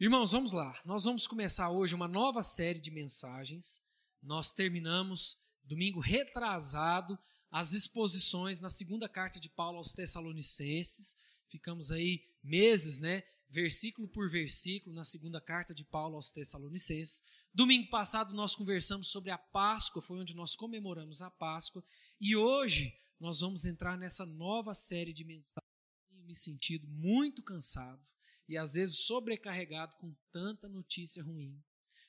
Irmãos, 0.00 0.32
vamos 0.32 0.52
lá. 0.52 0.80
Nós 0.82 1.04
vamos 1.04 1.26
começar 1.26 1.68
hoje 1.68 1.94
uma 1.94 2.08
nova 2.08 2.42
série 2.42 2.80
de 2.80 2.90
mensagens. 2.90 3.82
Nós 4.22 4.50
terminamos 4.50 5.36
domingo 5.62 6.00
retrasado 6.00 7.18
as 7.50 7.74
exposições 7.74 8.60
na 8.60 8.70
segunda 8.70 9.10
carta 9.10 9.38
de 9.38 9.50
Paulo 9.50 9.76
aos 9.76 9.92
Tessalonicenses. 9.92 11.14
Ficamos 11.50 11.92
aí 11.92 12.24
meses, 12.42 12.98
né, 12.98 13.22
versículo 13.50 14.08
por 14.08 14.30
versículo 14.30 14.96
na 14.96 15.04
segunda 15.04 15.38
carta 15.38 15.74
de 15.74 15.84
Paulo 15.84 16.16
aos 16.16 16.30
Tessalonicenses. 16.30 17.22
Domingo 17.52 17.90
passado 17.90 18.34
nós 18.34 18.56
conversamos 18.56 19.08
sobre 19.08 19.30
a 19.30 19.36
Páscoa, 19.36 20.00
foi 20.00 20.18
onde 20.18 20.34
nós 20.34 20.56
comemoramos 20.56 21.20
a 21.20 21.30
Páscoa, 21.30 21.84
e 22.18 22.34
hoje 22.34 22.98
nós 23.20 23.40
vamos 23.40 23.66
entrar 23.66 23.98
nessa 23.98 24.24
nova 24.24 24.72
série 24.72 25.12
de 25.12 25.26
mensagens. 25.26 25.70
Tenho 26.08 26.24
me 26.24 26.34
sentido 26.34 26.88
muito 26.88 27.42
cansado 27.42 28.00
e 28.50 28.58
às 28.58 28.72
vezes 28.72 29.06
sobrecarregado 29.06 29.94
com 29.94 30.12
tanta 30.32 30.68
notícia 30.68 31.22
ruim, 31.22 31.56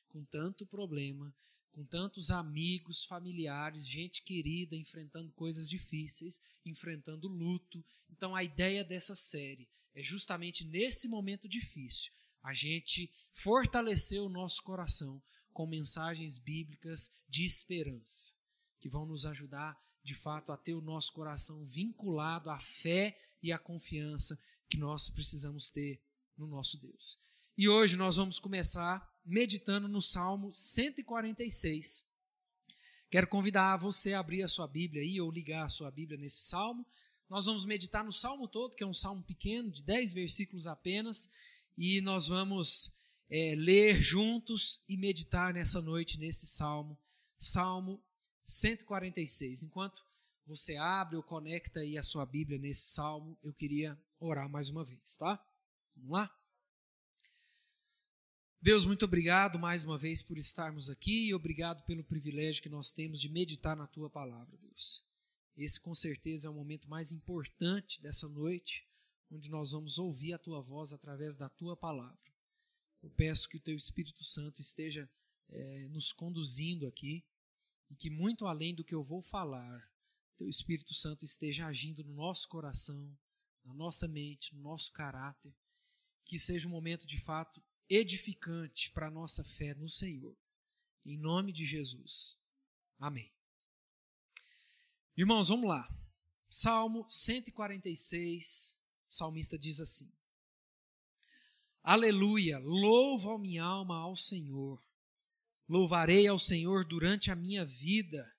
com 0.09 0.26
tanto 0.26 0.66
problema, 0.66 1.32
com 1.72 1.86
tantos 1.86 2.32
amigos, 2.32 3.05
familiares, 3.05 3.88
gente 3.88 4.23
querida 4.23 4.76
enfrentando 4.76 5.32
coisas 5.34 5.70
difíceis, 5.70 6.41
enfrentando 6.66 7.27
luto. 7.27 7.85
Então 8.09 8.35
a 8.35 8.44
ideia 8.44 8.84
dessa 8.84 9.16
série 9.16 9.70
é 9.94 10.02
justamente 10.02 10.66
nesse 10.66 11.08
momento 11.08 11.48
difícil 11.48 12.12
a 12.41 12.55
gente 12.55 13.12
fortalecer 13.32 14.20
o 14.20 14.27
nosso 14.27 14.63
coração 14.63 15.21
com 15.54 15.68
mensagens 15.68 16.40
bíblicas 16.40 17.12
de 17.30 17.46
esperança, 17.46 18.34
que 18.80 18.90
vão 18.90 19.05
nos 19.05 19.27
ajudar 19.27 19.80
de 20.04 20.16
fato 20.16 20.52
a 20.52 20.58
ter 20.58 20.73
o 20.73 20.82
nosso 20.82 21.13
coração 21.13 21.63
vinculado 21.68 22.49
à 22.49 22.60
fé 22.60 23.16
e 23.44 23.52
à 23.52 23.60
confiança 23.60 24.40
que 24.68 24.77
nós 24.77 25.08
precisamos 25.08 25.70
ter 25.70 26.02
no 26.41 26.48
nosso 26.48 26.77
Deus. 26.77 27.20
E 27.55 27.70
hoje 27.70 27.95
nós 27.95 28.18
vamos 28.18 28.40
começar 28.40 29.08
meditando 29.23 29.88
no 29.88 30.02
Salmo 30.02 30.52
146. 30.54 32.10
Quero 33.10 33.27
convidar 33.27 33.77
você 33.77 34.13
a 34.13 34.20
abrir 34.20 34.41
a 34.41 34.48
sua 34.48 34.68
Bíblia 34.68 35.04
aí 35.04 35.21
ou 35.21 35.29
ligar 35.29 35.66
a 35.66 35.70
sua 35.70 35.91
Bíblia 35.91 36.18
nesse 36.18 36.43
salmo. 36.43 36.85
Nós 37.29 37.46
vamos 37.46 37.63
meditar 37.63 38.04
no 38.04 38.12
salmo 38.12 38.48
todo, 38.48 38.76
que 38.76 38.84
é 38.84 38.88
um 38.88 38.93
salmo 38.93 39.24
pequeno, 39.24 39.70
de 39.70 39.84
10 39.84 40.13
versículos 40.13 40.66
apenas, 40.66 41.32
e 41.77 42.01
nós 42.01 42.27
vamos 42.27 42.98
é, 43.29 43.54
ler 43.55 44.01
juntos 44.01 44.82
e 44.90 44.98
meditar 44.98 45.54
nessa 45.54 45.79
noite 45.82 46.18
nesse 46.18 46.48
salmo, 46.48 46.98
Salmo 47.40 48.01
146. 48.46 49.63
Enquanto 49.63 50.04
você 50.46 50.76
abre 50.76 51.16
ou 51.16 51.23
conecta 51.23 51.82
aí 51.82 51.98
a 51.98 52.04
sua 52.04 52.26
Bíblia 52.26 52.57
nesse 52.57 52.88
salmo, 52.88 53.38
eu 53.44 53.54
queria 53.54 53.98
orar 54.20 54.49
mais 54.49 54.70
uma 54.70 54.84
vez, 54.84 55.16
tá? 55.18 55.40
Vamos 56.02 56.13
lá? 56.13 56.35
Deus, 58.60 58.88
muito 58.88 59.05
obrigado 59.05 59.60
mais 59.60 59.84
uma 59.84 59.99
vez 59.99 60.24
por 60.24 60.35
estarmos 60.35 60.90
aqui 60.90 61.27
e 61.27 61.34
obrigado 61.34 61.84
pelo 61.84 62.04
privilégio 62.04 62.63
que 62.63 62.70
nós 62.70 62.91
temos 62.91 63.21
de 63.21 63.30
meditar 63.30 63.77
na 63.77 63.85
tua 63.85 64.09
palavra, 64.09 64.57
Deus. 64.57 65.06
Esse 65.56 65.79
com 65.79 65.94
certeza 65.94 66.47
é 66.47 66.50
o 66.50 66.56
momento 66.56 66.90
mais 66.90 67.12
importante 67.12 68.02
dessa 68.02 68.28
noite, 68.28 68.88
onde 69.29 69.52
nós 69.52 69.69
vamos 69.69 70.00
ouvir 70.00 70.34
a 70.34 70.40
tua 70.40 70.59
voz 70.59 70.91
através 70.91 71.38
da 71.38 71.47
tua 71.47 71.78
palavra. 71.78 72.34
Eu 73.03 73.12
peço 73.12 73.47
que 73.47 73.57
o 73.57 73.62
teu 73.62 73.75
Espírito 73.75 74.24
Santo 74.24 74.59
esteja 74.59 75.07
é, 75.50 75.88
nos 75.90 76.12
conduzindo 76.12 76.88
aqui 76.88 77.24
e 77.91 77.96
que, 77.96 78.09
muito 78.09 78.47
além 78.47 78.74
do 78.74 78.84
que 78.84 78.96
eu 78.96 79.03
vou 79.03 79.22
falar, 79.22 79.88
teu 80.35 80.50
Espírito 80.50 80.96
Santo 80.96 81.24
esteja 81.25 81.68
agindo 81.68 82.03
no 82.03 82.16
nosso 82.16 82.50
coração, 82.50 83.16
na 83.63 83.74
nossa 83.75 84.07
mente, 84.07 84.56
no 84.56 84.63
nosso 84.63 84.91
caráter 84.91 85.56
que 86.25 86.40
seja 86.40 86.68
um 86.68 86.72
momento 86.72 87.06
de 87.06 87.19
fato 87.19 87.62
edificante 87.90 88.90
para 88.91 89.08
a 89.08 89.12
nossa 89.12 89.44
fé 89.44 89.74
no 89.74 89.90
Senhor. 89.90 90.38
Em 91.06 91.18
nome 91.18 91.52
de 91.52 91.66
Jesus. 91.66 92.40
Amém. 93.00 93.31
Irmãos, 95.18 95.50
vamos 95.50 95.68
lá. 95.68 95.88
Salmo 96.50 97.06
146, 97.09 98.78
o 99.09 99.13
salmista 99.13 99.57
diz 99.57 99.79
assim: 99.79 100.12
Aleluia, 101.84 102.59
louva 102.59 103.35
a 103.35 103.40
minha 103.40 103.63
alma 103.63 103.97
ao 103.97 104.16
Senhor. 104.16 104.81
Louvarei 105.68 106.28
ao 106.28 106.38
Senhor 106.38 106.85
durante 106.85 107.31
a 107.31 107.35
minha 107.35 107.66
vida. 107.66 108.31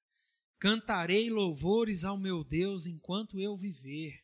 Cantarei 0.59 1.29
louvores 1.29 2.05
ao 2.05 2.17
meu 2.17 2.45
Deus 2.45 2.87
enquanto 2.87 3.41
eu 3.41 3.57
viver. 3.57 4.23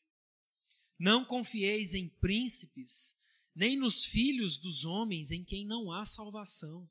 Não 0.97 1.25
confieis 1.25 1.95
em 1.95 2.09
príncipes, 2.09 3.18
nem 3.59 3.77
nos 3.77 4.05
filhos 4.05 4.57
dos 4.57 4.85
homens 4.85 5.33
em 5.33 5.43
quem 5.43 5.67
não 5.67 5.91
há 5.91 6.07
salvação. 6.07 6.89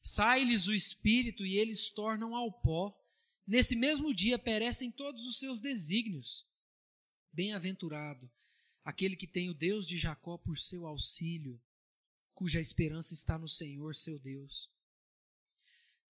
Sai-lhes 0.00 0.66
o 0.66 0.74
espírito 0.74 1.44
e 1.44 1.58
eles 1.58 1.90
tornam 1.90 2.34
ao 2.34 2.50
pó. 2.50 2.98
Nesse 3.46 3.76
mesmo 3.76 4.14
dia 4.14 4.38
perecem 4.38 4.90
todos 4.90 5.26
os 5.26 5.38
seus 5.38 5.60
desígnios. 5.60 6.46
Bem-aventurado 7.30 8.30
aquele 8.82 9.14
que 9.14 9.26
tem 9.26 9.50
o 9.50 9.54
Deus 9.54 9.86
de 9.86 9.98
Jacó 9.98 10.38
por 10.38 10.58
seu 10.58 10.86
auxílio, 10.86 11.60
cuja 12.32 12.58
esperança 12.58 13.12
está 13.12 13.36
no 13.36 13.46
Senhor, 13.46 13.94
seu 13.94 14.18
Deus, 14.18 14.70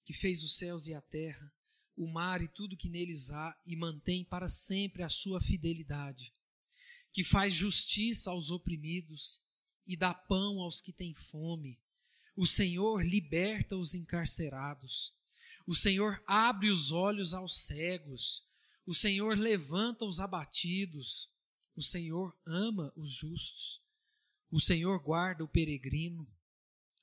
que 0.05 0.13
fez 0.13 0.45
os 0.45 0.59
céus 0.59 0.87
e 0.87 0.95
a 0.95 1.01
terra, 1.01 1.53
o 1.97 2.07
mar 2.07 2.41
e 2.41 2.47
tudo 2.47 2.77
que 2.77 2.89
neles 2.89 3.33
há, 3.33 3.61
e 3.67 3.75
mantém 3.75 4.25
para 4.25 4.49
sempre 4.49 5.03
a 5.03 5.09
sua 5.09 5.41
fidelidade, 5.41 6.33
que 7.13 7.25
faz 7.25 7.53
justiça 7.53 8.31
aos 8.31 8.49
oprimidos 8.49 9.43
e 9.87 9.97
dá 9.97 10.15
pão 10.15 10.61
aos 10.61 10.81
que 10.81 10.93
têm 10.93 11.15
fome. 11.15 11.79
O 12.37 12.47
Senhor 12.47 13.05
liberta 13.05 13.77
os 13.77 13.95
encarcerados. 13.95 15.13
O 15.67 15.75
Senhor 15.75 16.23
abre 16.27 16.71
os 16.71 16.91
olhos 16.91 17.35
aos 17.35 17.57
cegos. 17.59 18.45
O 18.87 18.95
Senhor 18.95 19.39
levanta 19.39 20.05
os 20.05 20.21
abatidos. 20.21 21.31
O 21.77 21.83
Senhor 21.83 22.37
ama 22.47 22.93
os 22.97 23.11
justos. 23.11 23.81
O 24.51 24.61
Senhor 24.61 25.03
guarda 25.03 25.45
o 25.45 25.49
peregrino. 25.49 26.27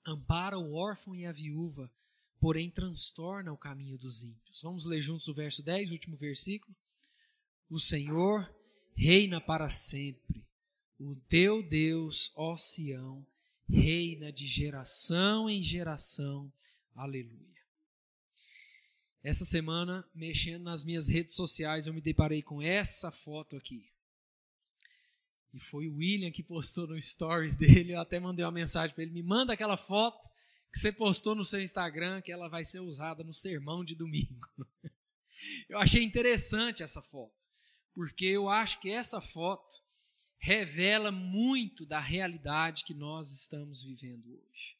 Ampara 0.06 0.58
o 0.58 0.74
órfão 0.74 1.16
e 1.16 1.26
a 1.26 1.32
viúva, 1.32 1.92
porém 2.40 2.70
transtorna 2.70 3.52
o 3.52 3.58
caminho 3.58 3.98
dos 3.98 4.24
ímpios. 4.24 4.62
Vamos 4.62 4.86
ler 4.86 5.02
juntos 5.02 5.28
o 5.28 5.34
verso 5.34 5.62
10, 5.62 5.92
último 5.92 6.18
versículo. 6.18 6.76
O 7.70 7.80
Senhor 7.80 8.50
reina 8.96 9.40
para 9.40 9.70
sempre. 9.70 10.49
O 11.00 11.16
teu 11.16 11.64
Deus, 11.64 12.30
ó 12.36 12.58
Sião, 12.58 13.26
reina 13.70 14.34
de 14.34 14.46
geração 14.46 15.50
em 15.50 15.64
geração. 15.64 16.52
Aleluia. 16.94 17.40
Essa 19.24 19.46
semana, 19.46 20.06
mexendo 20.14 20.64
nas 20.64 20.84
minhas 20.84 21.08
redes 21.08 21.36
sociais, 21.36 21.88
eu 21.88 21.94
me 21.94 22.02
deparei 22.02 22.42
com 22.42 22.62
essa 22.62 23.12
foto 23.12 23.56
aqui. 23.56 23.90
E 25.54 25.60
foi 25.60 25.88
o 25.88 25.96
William 25.96 26.32
que 26.32 26.44
postou 26.44 26.86
no 26.86 27.02
stories 27.02 27.56
dele. 27.58 27.94
Eu 27.94 28.02
até 28.02 28.20
mandei 28.20 28.44
uma 28.44 28.52
mensagem 28.52 28.94
para 28.94 29.04
ele: 29.04 29.14
me 29.14 29.24
manda 29.24 29.54
aquela 29.54 29.78
foto 29.78 30.30
que 30.74 30.80
você 30.80 30.92
postou 30.92 31.34
no 31.34 31.46
seu 31.46 31.62
Instagram, 31.62 32.22
que 32.22 32.32
ela 32.32 32.50
vai 32.50 32.66
ser 32.66 32.82
usada 32.82 33.24
no 33.24 33.34
sermão 33.34 33.86
de 33.86 33.96
domingo. 33.96 34.48
Eu 35.70 35.78
achei 35.78 36.04
interessante 36.04 36.84
essa 36.84 37.02
foto, 37.02 37.34
porque 37.94 38.26
eu 38.26 38.50
acho 38.50 38.78
que 38.82 38.90
essa 38.90 39.22
foto 39.22 39.82
revela 40.40 41.12
muito 41.12 41.86
da 41.86 42.00
realidade 42.00 42.86
que 42.86 42.94
nós 42.94 43.32
estamos 43.32 43.84
vivendo 43.84 44.42
hoje. 44.42 44.78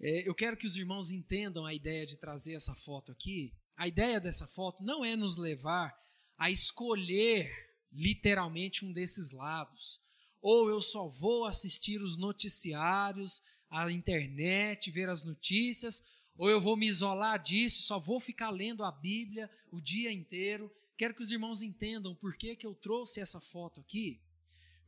É, 0.00 0.28
eu 0.28 0.34
quero 0.34 0.56
que 0.56 0.66
os 0.66 0.76
irmãos 0.76 1.12
entendam 1.12 1.64
a 1.64 1.72
ideia 1.72 2.04
de 2.04 2.16
trazer 2.16 2.54
essa 2.54 2.74
foto 2.74 3.12
aqui. 3.12 3.54
A 3.76 3.86
ideia 3.86 4.20
dessa 4.20 4.48
foto 4.48 4.82
não 4.82 5.04
é 5.04 5.14
nos 5.14 5.36
levar 5.36 5.96
a 6.36 6.50
escolher 6.50 7.50
literalmente 7.92 8.84
um 8.84 8.92
desses 8.92 9.30
lados. 9.30 10.00
Ou 10.40 10.68
eu 10.68 10.82
só 10.82 11.06
vou 11.06 11.44
assistir 11.44 12.02
os 12.02 12.16
noticiários, 12.16 13.40
a 13.70 13.90
internet, 13.92 14.90
ver 14.90 15.08
as 15.08 15.22
notícias, 15.22 16.02
ou 16.36 16.50
eu 16.50 16.60
vou 16.60 16.76
me 16.76 16.88
isolar 16.88 17.40
disso, 17.40 17.82
só 17.82 18.00
vou 18.00 18.18
ficar 18.18 18.50
lendo 18.50 18.82
a 18.82 18.90
Bíblia 18.90 19.48
o 19.70 19.80
dia 19.80 20.10
inteiro. 20.10 20.70
Quero 20.98 21.14
que 21.14 21.22
os 21.22 21.30
irmãos 21.30 21.62
entendam 21.62 22.12
por 22.14 22.36
que, 22.36 22.56
que 22.56 22.66
eu 22.66 22.74
trouxe 22.74 23.20
essa 23.20 23.40
foto 23.40 23.80
aqui. 23.80 24.20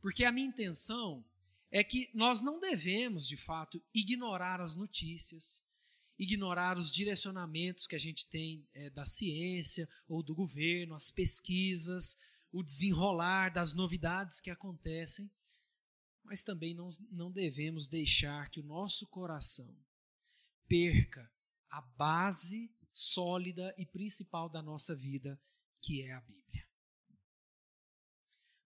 Porque 0.05 0.23
a 0.23 0.31
minha 0.31 0.45
intenção 0.45 1.25
é 1.71 1.83
que 1.83 2.11
nós 2.13 2.39
não 2.39 2.59
devemos, 2.59 3.27
de 3.27 3.35
fato, 3.35 3.83
ignorar 3.91 4.61
as 4.61 4.75
notícias, 4.75 5.63
ignorar 6.15 6.77
os 6.77 6.93
direcionamentos 6.93 7.87
que 7.87 7.95
a 7.95 7.99
gente 7.99 8.27
tem 8.27 8.69
é, 8.71 8.91
da 8.91 9.03
ciência 9.07 9.89
ou 10.07 10.21
do 10.21 10.35
governo, 10.35 10.93
as 10.93 11.09
pesquisas, 11.09 12.19
o 12.51 12.61
desenrolar 12.61 13.49
das 13.49 13.73
novidades 13.73 14.39
que 14.39 14.51
acontecem, 14.51 15.27
mas 16.23 16.43
também 16.43 16.75
não, 16.75 16.89
não 17.09 17.31
devemos 17.31 17.87
deixar 17.87 18.51
que 18.51 18.59
o 18.59 18.63
nosso 18.63 19.07
coração 19.07 19.75
perca 20.67 21.27
a 21.67 21.81
base 21.81 22.71
sólida 22.93 23.73
e 23.75 23.87
principal 23.87 24.49
da 24.49 24.61
nossa 24.61 24.95
vida, 24.95 25.41
que 25.81 26.03
é 26.03 26.11
a 26.11 26.21
Bíblia. 26.21 26.64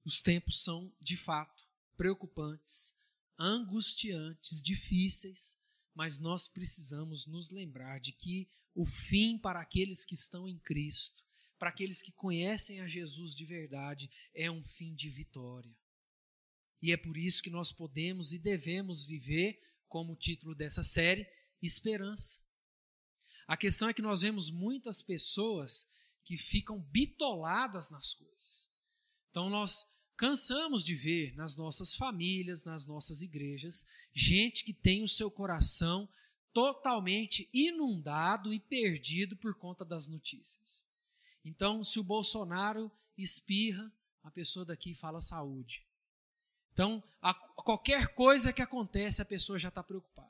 Os 0.05 0.21
tempos 0.21 0.63
são, 0.63 0.93
de 0.99 1.17
fato, 1.17 1.67
preocupantes, 1.97 2.97
angustiantes, 3.37 4.61
difíceis, 4.61 5.57
mas 5.93 6.19
nós 6.19 6.47
precisamos 6.47 7.25
nos 7.25 7.49
lembrar 7.49 7.99
de 7.99 8.11
que 8.11 8.47
o 8.73 8.85
fim 8.85 9.37
para 9.37 9.59
aqueles 9.59 10.05
que 10.05 10.13
estão 10.13 10.47
em 10.47 10.57
Cristo, 10.59 11.23
para 11.57 11.69
aqueles 11.69 12.01
que 12.01 12.11
conhecem 12.11 12.79
a 12.79 12.87
Jesus 12.87 13.35
de 13.35 13.43
verdade, 13.43 14.09
é 14.33 14.49
um 14.49 14.63
fim 14.63 14.95
de 14.95 15.09
vitória. 15.09 15.75
E 16.81 16.93
é 16.93 16.97
por 16.97 17.17
isso 17.17 17.43
que 17.43 17.49
nós 17.49 17.71
podemos 17.71 18.31
e 18.31 18.39
devemos 18.39 19.03
viver, 19.05 19.61
como 19.87 20.13
o 20.13 20.15
título 20.15 20.55
dessa 20.55 20.83
série, 20.83 21.27
esperança. 21.61 22.39
A 23.45 23.57
questão 23.57 23.89
é 23.89 23.93
que 23.93 24.01
nós 24.01 24.21
vemos 24.21 24.49
muitas 24.49 25.01
pessoas 25.01 25.89
que 26.23 26.37
ficam 26.37 26.79
bitoladas 26.79 27.89
nas 27.89 28.13
coisas. 28.13 28.69
Então 29.29 29.49
nós 29.49 29.87
cansamos 30.17 30.83
de 30.83 30.95
ver 30.95 31.33
nas 31.35 31.55
nossas 31.55 31.95
famílias, 31.95 32.65
nas 32.65 32.85
nossas 32.85 33.21
igrejas, 33.21 33.87
gente 34.13 34.63
que 34.63 34.73
tem 34.73 35.03
o 35.03 35.07
seu 35.07 35.31
coração 35.31 36.09
totalmente 36.51 37.49
inundado 37.53 38.53
e 38.53 38.59
perdido 38.59 39.37
por 39.37 39.55
conta 39.55 39.85
das 39.85 40.07
notícias. 40.07 40.85
Então, 41.45 41.83
se 41.83 41.99
o 41.99 42.03
Bolsonaro 42.03 42.91
espirra, 43.17 43.91
a 44.23 44.31
pessoa 44.31 44.65
daqui 44.65 44.93
fala 44.93 45.21
saúde. 45.21 45.85
Então, 46.73 47.03
a, 47.21 47.33
qualquer 47.33 48.13
coisa 48.13 48.51
que 48.51 48.61
acontece, 48.61 49.21
a 49.21 49.25
pessoa 49.25 49.57
já 49.57 49.69
está 49.69 49.81
preocupada. 49.81 50.28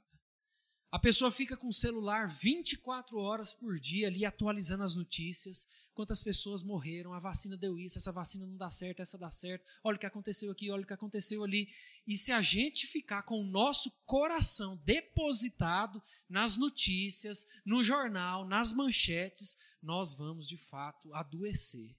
A 0.91 0.97
pessoa 0.97 1.29
fica 1.29 1.55
com 1.55 1.67
o 1.67 1.73
celular 1.73 2.27
24 2.27 3.19
horas 3.19 3.53
por 3.53 3.79
dia 3.79 4.07
ali 4.07 4.25
atualizando 4.25 4.83
as 4.83 4.95
notícias, 4.95 5.67
quantas 5.93 6.23
pessoas 6.23 6.63
morreram, 6.63 7.13
a 7.13 7.19
vacina 7.19 7.55
deu 7.55 7.77
isso, 7.77 7.99
essa 7.99 8.11
vacina 8.11 8.47
não 8.47 8.57
dá 8.57 8.71
certo, 8.71 8.99
essa 8.99 9.15
dá 9.15 9.29
certo, 9.29 9.63
olha 9.83 9.97
o 9.97 9.99
que 9.99 10.07
aconteceu 10.07 10.49
aqui, 10.49 10.71
olha 10.71 10.81
o 10.81 10.87
que 10.87 10.93
aconteceu 10.93 11.43
ali. 11.43 11.71
E 12.07 12.17
se 12.17 12.31
a 12.31 12.41
gente 12.41 12.87
ficar 12.87 13.21
com 13.21 13.39
o 13.39 13.45
nosso 13.45 13.91
coração 14.03 14.77
depositado 14.77 16.01
nas 16.27 16.57
notícias, 16.57 17.45
no 17.63 17.83
jornal, 17.83 18.47
nas 18.47 18.73
manchetes, 18.73 19.55
nós 19.83 20.15
vamos 20.15 20.47
de 20.47 20.57
fato 20.57 21.13
adoecer. 21.13 21.95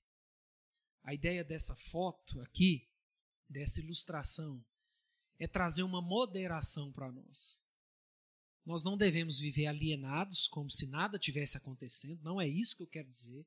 A 1.05 1.15
ideia 1.15 1.45
dessa 1.45 1.77
foto 1.77 2.41
aqui 2.41 2.89
dessa 3.49 3.81
ilustração 3.81 4.65
é 5.39 5.47
trazer 5.47 5.85
uma 5.85 6.03
moderação 6.03 6.91
para 6.91 7.13
nós. 7.13 7.60
Nós 8.65 8.85
não 8.85 8.97
devemos 8.97 9.39
viver 9.39 9.67
alienados 9.67 10.47
como 10.47 10.71
se 10.71 10.87
nada 10.87 11.19
tivesse 11.19 11.57
acontecendo, 11.57 12.23
não 12.23 12.41
é 12.41 12.47
isso 12.47 12.77
que 12.77 12.83
eu 12.83 12.87
quero 12.87 13.11
dizer, 13.11 13.47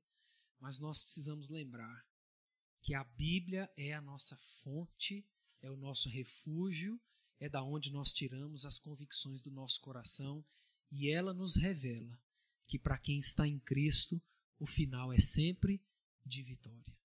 mas 0.59 0.79
nós 0.79 1.03
precisamos 1.03 1.49
lembrar 1.49 2.05
que 2.81 2.93
a 2.93 3.03
Bíblia 3.03 3.71
é 3.77 3.93
a 3.93 4.01
nossa 4.01 4.35
fonte, 4.37 5.25
é 5.61 5.69
o 5.69 5.77
nosso 5.77 6.09
refúgio, 6.09 6.99
é 7.39 7.47
da 7.47 7.63
onde 7.63 7.91
nós 7.91 8.13
tiramos 8.13 8.65
as 8.65 8.79
convicções 8.79 9.41
do 9.41 9.51
nosso 9.51 9.79
coração 9.81 10.43
e 10.91 11.09
ela 11.09 11.33
nos 11.33 11.55
revela 11.55 12.19
que 12.67 12.79
para 12.79 12.97
quem 12.97 13.19
está 13.19 13.47
em 13.47 13.59
Cristo, 13.59 14.21
o 14.59 14.65
final 14.65 15.11
é 15.11 15.19
sempre 15.19 15.81
de 16.25 16.41
vitória. 16.41 16.95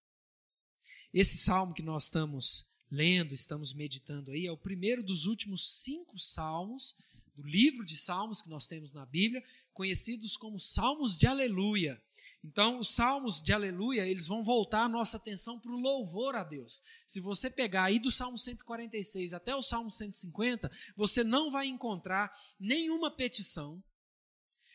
Esse 1.12 1.36
salmo 1.36 1.74
que 1.74 1.82
nós 1.82 2.04
estamos 2.04 2.68
lendo, 2.90 3.34
estamos 3.34 3.72
meditando 3.72 4.30
aí, 4.30 4.46
é 4.46 4.52
o 4.52 4.56
primeiro 4.56 5.02
dos 5.02 5.26
últimos 5.26 5.82
cinco 5.82 6.18
salmos 6.18 6.94
do 7.38 7.46
livro 7.46 7.86
de 7.86 7.96
salmos 7.96 8.42
que 8.42 8.48
nós 8.48 8.66
temos 8.66 8.92
na 8.92 9.06
Bíblia, 9.06 9.40
conhecidos 9.72 10.36
como 10.36 10.58
salmos 10.58 11.16
de 11.16 11.24
aleluia. 11.24 12.02
Então, 12.42 12.80
os 12.80 12.88
salmos 12.88 13.40
de 13.40 13.52
aleluia, 13.52 14.04
eles 14.04 14.26
vão 14.26 14.42
voltar 14.42 14.82
a 14.82 14.88
nossa 14.88 15.16
atenção 15.16 15.60
para 15.60 15.70
o 15.70 15.78
louvor 15.78 16.34
a 16.34 16.42
Deus. 16.42 16.82
Se 17.06 17.20
você 17.20 17.48
pegar 17.48 17.84
aí 17.84 18.00
do 18.00 18.10
Salmo 18.10 18.36
146 18.36 19.32
até 19.32 19.54
o 19.54 19.62
Salmo 19.62 19.88
150, 19.88 20.68
você 20.96 21.22
não 21.22 21.48
vai 21.48 21.68
encontrar 21.68 22.36
nenhuma 22.58 23.08
petição, 23.08 23.80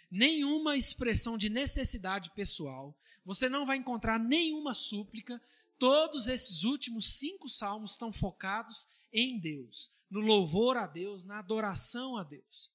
nenhuma 0.10 0.78
expressão 0.78 1.38
de 1.38 1.50
necessidade 1.50 2.32
pessoal, 2.32 2.98
você 3.26 3.50
não 3.50 3.66
vai 3.66 3.76
encontrar 3.76 4.18
nenhuma 4.18 4.74
súplica, 4.74 5.42
Todos 5.84 6.30
esses 6.30 6.64
últimos 6.64 7.18
cinco 7.20 7.50
salmos 7.50 7.92
estão 7.92 8.10
focados 8.10 8.88
em 9.12 9.38
Deus, 9.38 9.92
no 10.14 10.20
louvor 10.20 10.78
a 10.78 10.86
Deus, 10.86 11.24
na 11.24 11.40
adoração 11.40 12.16
a 12.16 12.24
Deus. 12.24 12.72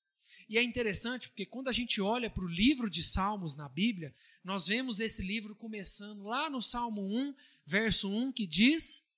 E 0.49 0.59
é 0.59 0.63
interessante 0.63 1.29
porque 1.29 1.47
quando 1.47 1.69
a 1.69 1.73
gente 1.73 2.01
olha 2.01 2.29
para 2.29 2.43
o 2.43 2.49
livro 2.49 2.91
de 2.91 3.01
Salmos 3.01 3.55
na 3.55 3.69
Bíblia, 3.69 4.13
nós 4.43 4.67
vemos 4.67 4.99
esse 4.99 5.23
livro 5.23 5.55
começando 5.55 6.25
lá 6.25 6.51
no 6.51 6.61
Salmo 6.61 7.01
1, 7.01 7.35
verso 7.65 8.11
1, 8.11 8.33
que 8.33 8.45
diz: 8.45 9.09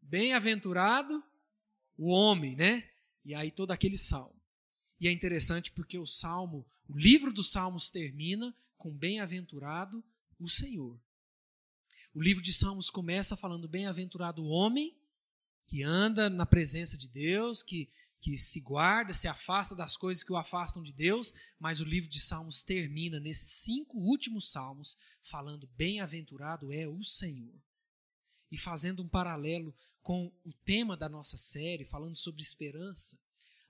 Bem-aventurado 0.00 1.20
o 1.96 2.10
homem, 2.10 2.54
né? 2.54 2.88
E 3.24 3.34
aí 3.34 3.50
todo 3.50 3.72
aquele 3.72 3.98
salmo. 3.98 4.40
E 5.00 5.08
é 5.08 5.10
interessante 5.10 5.72
porque 5.72 5.98
o 5.98 6.06
salmo, 6.06 6.64
o 6.88 6.96
livro 6.96 7.32
dos 7.32 7.50
Salmos 7.50 7.90
termina 7.90 8.56
com 8.76 8.96
bem-aventurado 8.96 10.04
o 10.38 10.48
Senhor. 10.48 11.00
O 12.14 12.22
livro 12.22 12.42
de 12.42 12.52
Salmos 12.52 12.88
começa 12.88 13.36
falando: 13.36 13.66
Bem-aventurado 13.66 14.44
o 14.44 14.48
homem 14.48 14.96
que 15.68 15.82
anda 15.82 16.28
na 16.28 16.46
presença 16.46 16.98
de 16.98 17.06
Deus, 17.06 17.62
que, 17.62 17.88
que 18.20 18.36
se 18.36 18.60
guarda, 18.60 19.14
se 19.14 19.28
afasta 19.28 19.76
das 19.76 19.96
coisas 19.96 20.24
que 20.24 20.32
o 20.32 20.36
afastam 20.36 20.82
de 20.82 20.92
Deus, 20.92 21.32
mas 21.60 21.78
o 21.78 21.84
livro 21.84 22.08
de 22.08 22.18
Salmos 22.18 22.62
termina 22.64 23.20
nesses 23.20 23.62
cinco 23.62 23.98
últimos 23.98 24.50
salmos 24.50 24.98
falando: 25.22 25.68
Bem-aventurado 25.76 26.72
é 26.72 26.88
o 26.88 27.04
Senhor. 27.04 27.54
E 28.50 28.58
fazendo 28.58 29.02
um 29.02 29.08
paralelo 29.08 29.76
com 30.02 30.32
o 30.42 30.52
tema 30.64 30.96
da 30.96 31.08
nossa 31.08 31.36
série, 31.36 31.84
falando 31.84 32.16
sobre 32.16 32.40
esperança, 32.40 33.20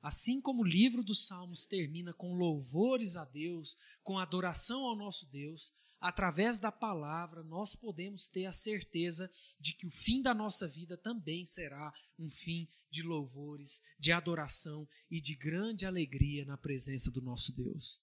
Assim 0.00 0.41
como 0.41 0.62
o 0.62 0.67
livro 0.67 1.03
dos 1.03 1.27
Salmos 1.27 1.67
termina 1.67 2.12
com 2.15 2.35
louvores 2.35 3.17
a 3.17 3.25
Deus, 3.25 3.77
com 4.03 4.19
adoração 4.19 4.83
ao 4.83 4.95
nosso 4.95 5.27
Deus, 5.27 5.73
através 6.00 6.59
da 6.59 6.71
palavra, 6.71 7.43
nós 7.43 7.75
podemos 7.75 8.29
ter 8.29 8.47
a 8.47 8.53
certeza 8.53 9.31
de 9.59 9.73
que 9.73 9.87
o 9.87 9.91
fim 9.91 10.23
da 10.23 10.33
nossa 10.33 10.69
vida 10.69 10.97
também 10.97 11.45
será 11.45 11.93
um 12.19 12.31
fim 12.31 12.69
de 12.91 13.03
louvores, 13.03 13.83
de 13.99 14.12
adoração 14.12 14.89
e 15.11 15.21
de 15.21 15.35
grande 15.35 15.87
alegria 15.87 16.45
na 16.45 16.56
presença 16.56 17.11
do 17.11 17.21
nosso 17.21 17.53
Deus. 17.53 18.00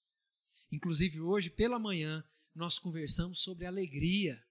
Inclusive, 0.71 1.21
hoje 1.21 1.49
pela 1.49 1.79
manhã, 1.79 2.23
nós 2.53 2.79
conversamos 2.79 3.41
sobre 3.41 3.65
alegria. 3.65 4.41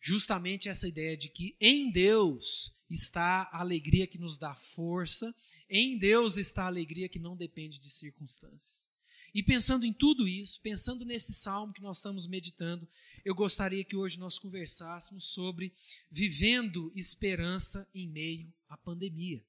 Justamente 0.00 0.68
essa 0.68 0.86
ideia 0.86 1.16
de 1.16 1.28
que 1.28 1.56
em 1.60 1.90
Deus 1.90 2.78
está 2.88 3.42
a 3.52 3.60
alegria 3.60 4.06
que 4.06 4.18
nos 4.18 4.38
dá 4.38 4.54
força, 4.54 5.34
em 5.68 5.98
Deus 5.98 6.36
está 6.36 6.64
a 6.64 6.68
alegria 6.68 7.08
que 7.08 7.18
não 7.18 7.36
depende 7.36 7.78
de 7.78 7.90
circunstâncias. 7.90 8.88
E 9.38 9.42
pensando 9.44 9.86
em 9.86 9.92
tudo 9.92 10.26
isso, 10.26 10.60
pensando 10.60 11.04
nesse 11.04 11.32
salmo 11.32 11.72
que 11.72 11.80
nós 11.80 11.98
estamos 11.98 12.26
meditando, 12.26 12.88
eu 13.24 13.36
gostaria 13.36 13.84
que 13.84 13.94
hoje 13.94 14.18
nós 14.18 14.36
conversássemos 14.36 15.26
sobre 15.32 15.72
vivendo 16.10 16.90
esperança 16.92 17.88
em 17.94 18.08
meio 18.08 18.52
à 18.68 18.76
pandemia. 18.76 19.46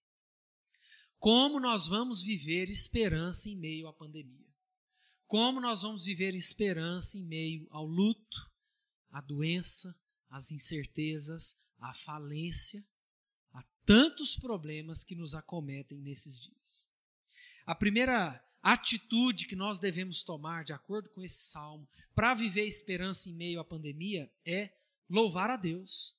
Como 1.18 1.60
nós 1.60 1.88
vamos 1.88 2.22
viver 2.22 2.70
esperança 2.70 3.50
em 3.50 3.56
meio 3.56 3.88
à 3.88 3.92
pandemia? 3.92 4.46
Como 5.26 5.60
nós 5.60 5.82
vamos 5.82 6.06
viver 6.06 6.36
esperança 6.36 7.18
em 7.18 7.26
meio 7.26 7.66
ao 7.72 7.88
luto, 7.88 8.48
à 9.10 9.20
doença, 9.20 10.00
às 10.30 10.52
incertezas, 10.52 11.58
à 11.80 11.96
falência, 11.96 12.86
a 13.52 13.64
tantos 13.88 14.38
problemas 14.38 15.04
que 15.04 15.16
nos 15.16 15.34
acometem 15.34 16.00
nesses 16.00 16.40
dias? 16.40 16.88
A 17.66 17.74
primeira 17.74 18.40
atitude 18.62 19.46
que 19.46 19.56
nós 19.56 19.80
devemos 19.80 20.24
tomar, 20.24 20.64
de 20.64 20.74
acordo 20.74 21.10
com 21.10 21.22
esse 21.22 21.44
salmo, 21.50 21.88
para 22.14 22.34
viver 22.34 22.66
esperança 22.66 23.30
em 23.30 23.34
meio 23.34 23.60
à 23.60 23.64
pandemia 23.64 24.32
é 24.46 24.72
louvar 25.10 25.50
a 25.50 25.56
Deus. 25.56 26.16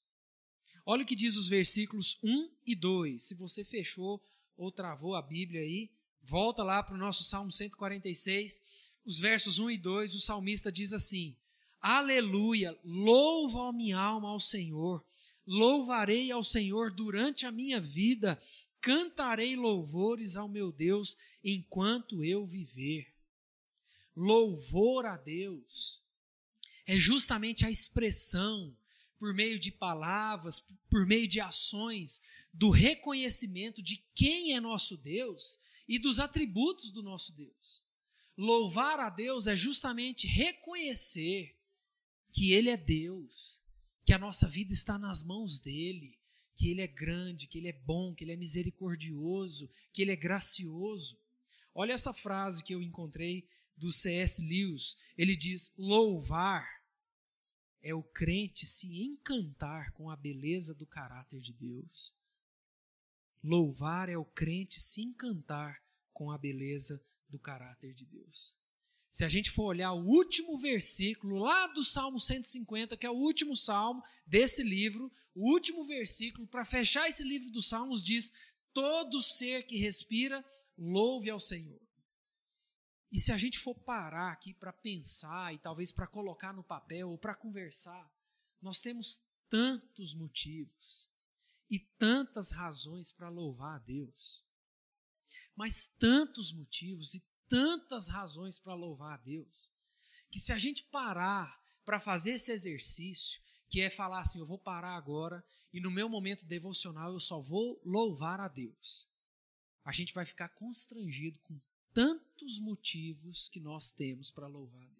Olha 0.84 1.02
o 1.02 1.06
que 1.06 1.14
diz 1.14 1.36
os 1.36 1.48
versículos 1.48 2.18
1 2.22 2.50
e 2.66 2.74
2. 2.74 3.22
Se 3.22 3.34
você 3.34 3.62
fechou 3.62 4.22
ou 4.56 4.72
travou 4.72 5.14
a 5.14 5.22
Bíblia 5.22 5.60
aí, 5.60 5.90
volta 6.22 6.62
lá 6.62 6.82
para 6.82 6.94
o 6.94 6.98
nosso 6.98 7.24
Salmo 7.24 7.52
146, 7.52 8.62
os 9.04 9.20
versos 9.20 9.58
1 9.58 9.70
e 9.70 9.78
2, 9.78 10.14
o 10.14 10.20
salmista 10.20 10.72
diz 10.72 10.92
assim: 10.92 11.36
Aleluia, 11.80 12.78
louva 12.84 13.68
a 13.68 13.72
minha 13.72 13.98
alma 13.98 14.30
ao 14.30 14.40
Senhor, 14.40 15.04
louvarei 15.46 16.30
ao 16.30 16.44
Senhor 16.44 16.90
durante 16.90 17.46
a 17.46 17.52
minha 17.52 17.80
vida, 17.80 18.40
cantarei 18.80 19.56
louvores 19.56 20.36
ao 20.36 20.48
meu 20.48 20.72
Deus 20.72 21.16
enquanto 21.42 22.24
eu 22.24 22.46
viver. 22.46 23.14
Louvor 24.16 25.06
a 25.06 25.16
Deus 25.16 26.02
é 26.86 26.96
justamente 26.96 27.64
a 27.64 27.70
expressão, 27.70 28.76
por 29.18 29.34
meio 29.34 29.60
de 29.60 29.70
palavras, 29.70 30.64
por 30.88 31.06
meio 31.06 31.28
de 31.28 31.40
ações, 31.40 32.22
do 32.52 32.70
reconhecimento 32.70 33.82
de 33.82 34.04
quem 34.14 34.54
é 34.54 34.60
nosso 34.60 34.96
Deus 34.96 35.58
e 35.86 35.98
dos 35.98 36.18
atributos 36.18 36.90
do 36.90 37.02
nosso 37.02 37.32
Deus. 37.32 37.82
Louvar 38.36 38.98
a 38.98 39.10
Deus 39.10 39.46
é 39.46 39.54
justamente 39.54 40.26
reconhecer 40.26 41.56
que 42.32 42.52
Ele 42.52 42.70
é 42.70 42.76
Deus, 42.76 43.62
que 44.04 44.12
a 44.12 44.18
nossa 44.18 44.48
vida 44.48 44.72
está 44.72 44.98
nas 44.98 45.22
mãos 45.22 45.60
dEle, 45.60 46.19
que 46.60 46.70
Ele 46.70 46.82
é 46.82 46.86
grande, 46.86 47.46
que 47.46 47.56
Ele 47.56 47.68
é 47.68 47.72
bom, 47.72 48.14
que 48.14 48.22
Ele 48.22 48.32
é 48.32 48.36
misericordioso, 48.36 49.70
que 49.94 50.02
Ele 50.02 50.12
é 50.12 50.16
gracioso. 50.16 51.18
Olha 51.74 51.94
essa 51.94 52.12
frase 52.12 52.62
que 52.62 52.74
eu 52.74 52.82
encontrei 52.82 53.48
do 53.74 53.90
C.S. 53.90 54.42
Lewis. 54.42 54.94
Ele 55.16 55.34
diz: 55.34 55.72
louvar 55.78 56.68
é 57.80 57.94
o 57.94 58.02
crente 58.02 58.66
se 58.66 59.02
encantar 59.02 59.90
com 59.92 60.10
a 60.10 60.16
beleza 60.16 60.74
do 60.74 60.86
caráter 60.86 61.40
de 61.40 61.54
Deus. 61.54 62.14
Louvar 63.42 64.10
é 64.10 64.18
o 64.18 64.24
crente 64.26 64.82
se 64.82 65.00
encantar 65.00 65.82
com 66.12 66.30
a 66.30 66.36
beleza 66.36 67.02
do 67.26 67.38
caráter 67.38 67.94
de 67.94 68.04
Deus. 68.04 68.54
Se 69.10 69.24
a 69.24 69.28
gente 69.28 69.50
for 69.50 69.64
olhar 69.64 69.92
o 69.92 70.06
último 70.06 70.56
versículo 70.56 71.38
lá 71.38 71.66
do 71.68 71.84
Salmo 71.84 72.20
150, 72.20 72.96
que 72.96 73.04
é 73.04 73.10
o 73.10 73.16
último 73.16 73.56
salmo 73.56 74.02
desse 74.24 74.62
livro, 74.62 75.10
o 75.34 75.50
último 75.50 75.84
versículo, 75.84 76.46
para 76.46 76.64
fechar 76.64 77.08
esse 77.08 77.24
livro 77.24 77.50
dos 77.50 77.68
Salmos, 77.68 78.04
diz: 78.04 78.32
Todo 78.72 79.20
ser 79.20 79.66
que 79.66 79.76
respira, 79.78 80.44
louve 80.78 81.28
ao 81.28 81.40
Senhor. 81.40 81.80
E 83.10 83.20
se 83.20 83.32
a 83.32 83.36
gente 83.36 83.58
for 83.58 83.74
parar 83.74 84.30
aqui 84.30 84.54
para 84.54 84.72
pensar 84.72 85.52
e 85.52 85.58
talvez 85.58 85.90
para 85.90 86.06
colocar 86.06 86.52
no 86.52 86.62
papel 86.62 87.10
ou 87.10 87.18
para 87.18 87.34
conversar, 87.34 88.08
nós 88.62 88.80
temos 88.80 89.20
tantos 89.48 90.14
motivos 90.14 91.10
e 91.68 91.80
tantas 91.98 92.52
razões 92.52 93.10
para 93.10 93.28
louvar 93.28 93.76
a 93.76 93.78
Deus. 93.84 94.44
Mas 95.56 95.86
tantos 95.98 96.52
motivos 96.52 97.14
e 97.14 97.24
tantas 97.50 98.08
razões 98.08 98.60
para 98.60 98.74
louvar 98.74 99.14
a 99.14 99.22
Deus, 99.22 99.70
que 100.30 100.38
se 100.38 100.52
a 100.52 100.58
gente 100.58 100.84
parar 100.84 101.60
para 101.84 101.98
fazer 101.98 102.34
esse 102.34 102.52
exercício, 102.52 103.42
que 103.68 103.80
é 103.80 103.90
falar 103.90 104.20
assim, 104.20 104.38
eu 104.38 104.46
vou 104.46 104.58
parar 104.58 104.96
agora 104.96 105.44
e 105.72 105.80
no 105.80 105.90
meu 105.90 106.08
momento 106.08 106.46
devocional 106.46 107.12
eu 107.12 107.20
só 107.20 107.40
vou 107.40 107.80
louvar 107.84 108.40
a 108.40 108.46
Deus. 108.46 109.08
A 109.84 109.92
gente 109.92 110.14
vai 110.14 110.24
ficar 110.24 110.48
constrangido 110.50 111.40
com 111.40 111.60
tantos 111.92 112.60
motivos 112.60 113.48
que 113.48 113.58
nós 113.58 113.90
temos 113.90 114.30
para 114.30 114.46
louvar 114.46 114.82
a 114.82 114.90
Deus. 114.90 114.99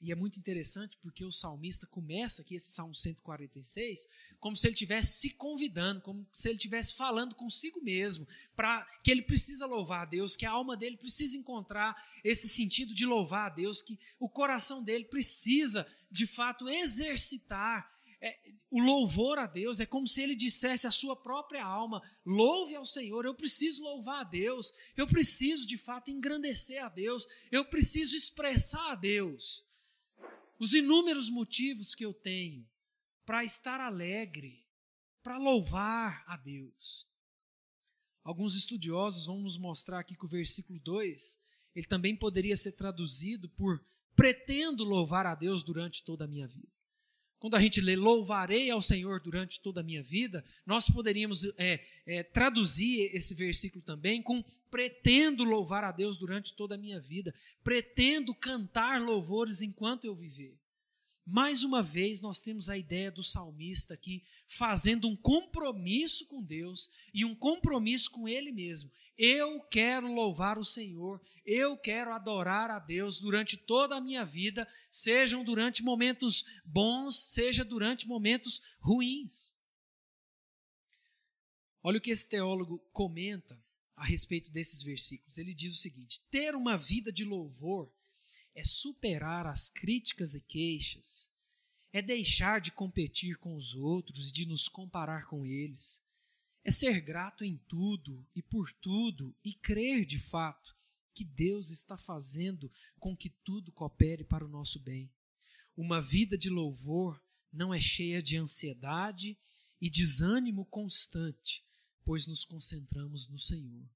E 0.00 0.10
é 0.10 0.14
muito 0.14 0.38
interessante 0.38 0.96
porque 1.02 1.24
o 1.26 1.32
salmista 1.32 1.86
começa 1.86 2.40
aqui, 2.40 2.54
esse 2.54 2.72
Salmo 2.72 2.94
146, 2.94 4.08
como 4.38 4.56
se 4.56 4.66
ele 4.66 4.72
estivesse 4.72 5.20
se 5.20 5.34
convidando, 5.34 6.00
como 6.00 6.26
se 6.32 6.48
ele 6.48 6.56
estivesse 6.56 6.94
falando 6.94 7.34
consigo 7.34 7.82
mesmo, 7.82 8.26
para 8.56 8.82
que 9.04 9.10
ele 9.10 9.20
precisa 9.20 9.66
louvar 9.66 10.02
a 10.02 10.04
Deus, 10.06 10.36
que 10.36 10.46
a 10.46 10.52
alma 10.52 10.74
dele 10.74 10.96
precisa 10.96 11.36
encontrar 11.36 11.94
esse 12.24 12.48
sentido 12.48 12.94
de 12.94 13.04
louvar 13.04 13.50
a 13.50 13.54
Deus, 13.54 13.82
que 13.82 13.98
o 14.18 14.26
coração 14.26 14.82
dele 14.82 15.04
precisa, 15.04 15.86
de 16.10 16.26
fato, 16.26 16.66
exercitar 16.66 17.86
é, 18.22 18.38
o 18.70 18.80
louvor 18.80 19.38
a 19.38 19.46
Deus. 19.46 19.80
É 19.80 19.86
como 19.86 20.08
se 20.08 20.22
ele 20.22 20.34
dissesse 20.34 20.86
à 20.86 20.90
sua 20.90 21.14
própria 21.14 21.62
alma: 21.62 22.02
louve 22.24 22.74
ao 22.74 22.86
Senhor, 22.86 23.26
eu 23.26 23.34
preciso 23.34 23.82
louvar 23.82 24.22
a 24.22 24.24
Deus, 24.24 24.72
eu 24.96 25.06
preciso, 25.06 25.66
de 25.66 25.76
fato, 25.76 26.10
engrandecer 26.10 26.82
a 26.82 26.88
Deus, 26.88 27.26
eu 27.52 27.66
preciso 27.66 28.16
expressar 28.16 28.92
a 28.92 28.94
Deus 28.94 29.68
os 30.60 30.74
inúmeros 30.74 31.30
motivos 31.30 31.94
que 31.94 32.04
eu 32.04 32.12
tenho 32.12 32.68
para 33.24 33.42
estar 33.42 33.80
alegre, 33.80 34.68
para 35.22 35.38
louvar 35.38 36.22
a 36.26 36.36
Deus. 36.36 37.08
Alguns 38.22 38.54
estudiosos 38.54 39.24
vão 39.24 39.40
nos 39.40 39.56
mostrar 39.56 40.00
aqui 40.00 40.14
que 40.14 40.26
o 40.26 40.28
versículo 40.28 40.78
2, 40.78 41.40
ele 41.74 41.86
também 41.86 42.14
poderia 42.14 42.56
ser 42.56 42.72
traduzido 42.72 43.48
por 43.48 43.82
pretendo 44.14 44.84
louvar 44.84 45.24
a 45.24 45.34
Deus 45.34 45.62
durante 45.62 46.04
toda 46.04 46.26
a 46.26 46.28
minha 46.28 46.46
vida. 46.46 46.79
Quando 47.40 47.56
a 47.56 47.60
gente 47.60 47.80
lê 47.80 47.96
louvarei 47.96 48.70
ao 48.70 48.82
Senhor 48.82 49.18
durante 49.18 49.60
toda 49.62 49.80
a 49.80 49.82
minha 49.82 50.02
vida, 50.02 50.44
nós 50.66 50.90
poderíamos 50.90 51.42
é, 51.56 51.80
é, 52.04 52.22
traduzir 52.22 53.10
esse 53.14 53.34
versículo 53.34 53.82
também 53.82 54.22
com 54.22 54.44
pretendo 54.70 55.42
louvar 55.42 55.82
a 55.82 55.90
Deus 55.90 56.18
durante 56.18 56.54
toda 56.54 56.74
a 56.74 56.78
minha 56.78 57.00
vida, 57.00 57.34
pretendo 57.64 58.34
cantar 58.34 59.00
louvores 59.00 59.62
enquanto 59.62 60.04
eu 60.04 60.14
viver. 60.14 60.59
Mais 61.30 61.62
uma 61.62 61.80
vez, 61.80 62.20
nós 62.20 62.42
temos 62.42 62.68
a 62.68 62.76
ideia 62.76 63.08
do 63.08 63.22
salmista 63.22 63.94
aqui 63.94 64.24
fazendo 64.48 65.08
um 65.08 65.14
compromisso 65.14 66.26
com 66.26 66.42
Deus 66.42 66.90
e 67.14 67.24
um 67.24 67.36
compromisso 67.36 68.10
com 68.10 68.28
Ele 68.28 68.50
mesmo. 68.50 68.90
Eu 69.16 69.60
quero 69.60 70.12
louvar 70.12 70.58
o 70.58 70.64
Senhor, 70.64 71.22
eu 71.46 71.76
quero 71.76 72.12
adorar 72.12 72.68
a 72.68 72.80
Deus 72.80 73.20
durante 73.20 73.56
toda 73.56 73.94
a 73.94 74.00
minha 74.00 74.24
vida, 74.24 74.66
sejam 74.90 75.44
durante 75.44 75.84
momentos 75.84 76.44
bons, 76.64 77.16
seja 77.16 77.64
durante 77.64 78.08
momentos 78.08 78.60
ruins. 78.80 79.54
Olha 81.80 81.98
o 81.98 82.00
que 82.00 82.10
esse 82.10 82.28
teólogo 82.28 82.80
comenta 82.92 83.56
a 83.94 84.04
respeito 84.04 84.50
desses 84.50 84.82
versículos. 84.82 85.38
Ele 85.38 85.54
diz 85.54 85.74
o 85.74 85.80
seguinte: 85.80 86.20
ter 86.28 86.56
uma 86.56 86.76
vida 86.76 87.12
de 87.12 87.24
louvor 87.24 87.88
é 88.54 88.64
superar 88.64 89.46
as 89.46 89.68
críticas 89.68 90.34
e 90.34 90.40
queixas, 90.40 91.30
é 91.92 92.00
deixar 92.00 92.60
de 92.60 92.70
competir 92.70 93.36
com 93.36 93.56
os 93.56 93.74
outros 93.74 94.30
e 94.30 94.32
de 94.32 94.46
nos 94.46 94.68
comparar 94.68 95.26
com 95.26 95.44
eles, 95.44 96.04
é 96.64 96.70
ser 96.70 97.00
grato 97.00 97.44
em 97.44 97.56
tudo 97.68 98.26
e 98.34 98.42
por 98.42 98.72
tudo 98.72 99.34
e 99.44 99.54
crer 99.54 100.04
de 100.04 100.18
fato 100.18 100.76
que 101.14 101.24
Deus 101.24 101.70
está 101.70 101.96
fazendo 101.96 102.70
com 102.98 103.16
que 103.16 103.30
tudo 103.44 103.72
coopere 103.72 104.24
para 104.24 104.44
o 104.44 104.48
nosso 104.48 104.78
bem. 104.78 105.10
Uma 105.76 106.00
vida 106.00 106.36
de 106.36 106.50
louvor 106.50 107.22
não 107.52 107.72
é 107.74 107.80
cheia 107.80 108.22
de 108.22 108.36
ansiedade 108.36 109.38
e 109.80 109.88
desânimo 109.88 110.64
constante, 110.66 111.64
pois 112.04 112.26
nos 112.26 112.44
concentramos 112.44 113.26
no 113.28 113.38
Senhor. 113.38 113.88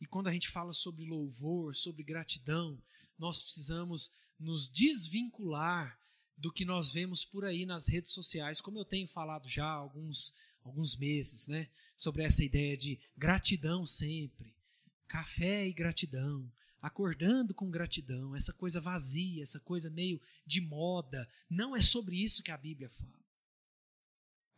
E 0.00 0.06
quando 0.06 0.28
a 0.28 0.32
gente 0.32 0.48
fala 0.48 0.72
sobre 0.72 1.04
louvor, 1.04 1.74
sobre 1.74 2.02
gratidão, 2.02 2.80
nós 3.18 3.42
precisamos 3.42 4.10
nos 4.38 4.68
desvincular 4.68 5.98
do 6.36 6.52
que 6.52 6.64
nós 6.64 6.90
vemos 6.90 7.24
por 7.24 7.44
aí 7.44 7.64
nas 7.64 7.88
redes 7.88 8.12
sociais, 8.12 8.60
como 8.60 8.78
eu 8.78 8.84
tenho 8.84 9.08
falado 9.08 9.48
já 9.48 9.64
há 9.64 9.74
alguns, 9.74 10.34
alguns 10.62 10.96
meses, 10.96 11.46
né? 11.46 11.68
Sobre 11.96 12.24
essa 12.24 12.44
ideia 12.44 12.76
de 12.76 12.98
gratidão 13.16 13.86
sempre, 13.86 14.54
café 15.06 15.66
e 15.66 15.72
gratidão, 15.72 16.50
acordando 16.82 17.54
com 17.54 17.70
gratidão, 17.70 18.34
essa 18.34 18.52
coisa 18.52 18.80
vazia, 18.80 19.42
essa 19.42 19.60
coisa 19.60 19.88
meio 19.88 20.20
de 20.44 20.60
moda. 20.60 21.28
Não 21.48 21.74
é 21.74 21.80
sobre 21.80 22.16
isso 22.16 22.42
que 22.42 22.50
a 22.50 22.58
Bíblia 22.58 22.90
fala. 22.90 23.24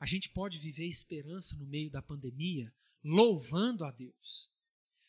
A 0.01 0.07
gente 0.07 0.29
pode 0.31 0.59
viver 0.59 0.87
esperança 0.87 1.57
no 1.57 1.67
meio 1.67 1.91
da 1.91 2.03
pandemia, 2.03 2.73
louvando 3.05 3.85
a 3.85 3.91
Deus. 3.91 4.51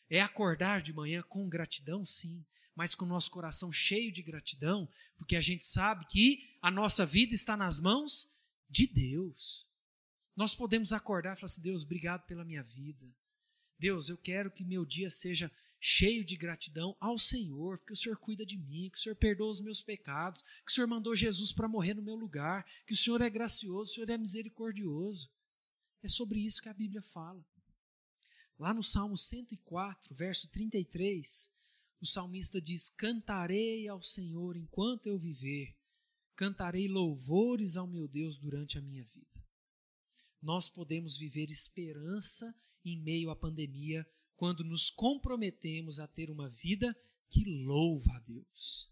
É 0.08 0.20
acordar 0.20 0.80
de 0.80 0.92
manhã 0.92 1.22
com 1.22 1.48
gratidão, 1.48 2.04
sim, 2.04 2.44
mas 2.78 2.94
com 2.94 3.04
o 3.04 3.08
nosso 3.08 3.28
coração 3.32 3.72
cheio 3.72 4.12
de 4.12 4.22
gratidão, 4.22 4.88
porque 5.16 5.34
a 5.34 5.40
gente 5.40 5.66
sabe 5.66 6.06
que 6.06 6.56
a 6.62 6.70
nossa 6.70 7.04
vida 7.04 7.34
está 7.34 7.56
nas 7.56 7.80
mãos 7.80 8.32
de 8.70 8.86
Deus. 8.86 9.68
Nós 10.36 10.54
podemos 10.54 10.92
acordar 10.92 11.32
e 11.32 11.40
falar 11.40 11.46
assim: 11.46 11.60
Deus, 11.60 11.82
obrigado 11.82 12.24
pela 12.24 12.44
minha 12.44 12.62
vida. 12.62 13.04
Deus, 13.76 14.08
eu 14.08 14.16
quero 14.16 14.48
que 14.48 14.62
meu 14.62 14.86
dia 14.86 15.10
seja 15.10 15.50
cheio 15.80 16.24
de 16.24 16.36
gratidão 16.36 16.96
ao 17.00 17.18
Senhor, 17.18 17.78
porque 17.78 17.94
o 17.94 17.96
Senhor 17.96 18.16
cuida 18.16 18.46
de 18.46 18.56
mim, 18.56 18.88
que 18.90 18.98
o 18.98 19.00
Senhor 19.00 19.16
perdoa 19.16 19.50
os 19.50 19.60
meus 19.60 19.82
pecados, 19.82 20.42
que 20.64 20.70
o 20.70 20.72
Senhor 20.72 20.86
mandou 20.86 21.16
Jesus 21.16 21.50
para 21.50 21.66
morrer 21.66 21.94
no 21.94 22.02
meu 22.02 22.14
lugar, 22.14 22.64
que 22.86 22.92
o 22.92 22.96
Senhor 22.96 23.20
é 23.20 23.28
gracioso, 23.28 23.90
o 23.90 23.94
Senhor 23.96 24.08
é 24.08 24.16
misericordioso. 24.16 25.28
É 26.00 26.06
sobre 26.06 26.38
isso 26.38 26.62
que 26.62 26.68
a 26.68 26.74
Bíblia 26.74 27.02
fala. 27.02 27.44
Lá 28.56 28.72
no 28.72 28.84
Salmo 28.84 29.18
104, 29.18 30.14
verso 30.14 30.48
33, 30.48 31.57
o 32.00 32.06
salmista 32.06 32.60
diz: 32.60 32.88
Cantarei 32.88 33.88
ao 33.88 34.02
Senhor 34.02 34.56
enquanto 34.56 35.06
eu 35.06 35.18
viver, 35.18 35.76
cantarei 36.36 36.88
louvores 36.88 37.76
ao 37.76 37.86
meu 37.86 38.06
Deus 38.06 38.36
durante 38.36 38.78
a 38.78 38.82
minha 38.82 39.04
vida. 39.04 39.26
Nós 40.40 40.68
podemos 40.68 41.16
viver 41.16 41.50
esperança 41.50 42.54
em 42.84 42.96
meio 43.02 43.30
à 43.30 43.36
pandemia 43.36 44.06
quando 44.36 44.62
nos 44.62 44.88
comprometemos 44.88 45.98
a 45.98 46.06
ter 46.06 46.30
uma 46.30 46.48
vida 46.48 46.94
que 47.28 47.44
louva 47.44 48.12
a 48.14 48.20
Deus, 48.20 48.88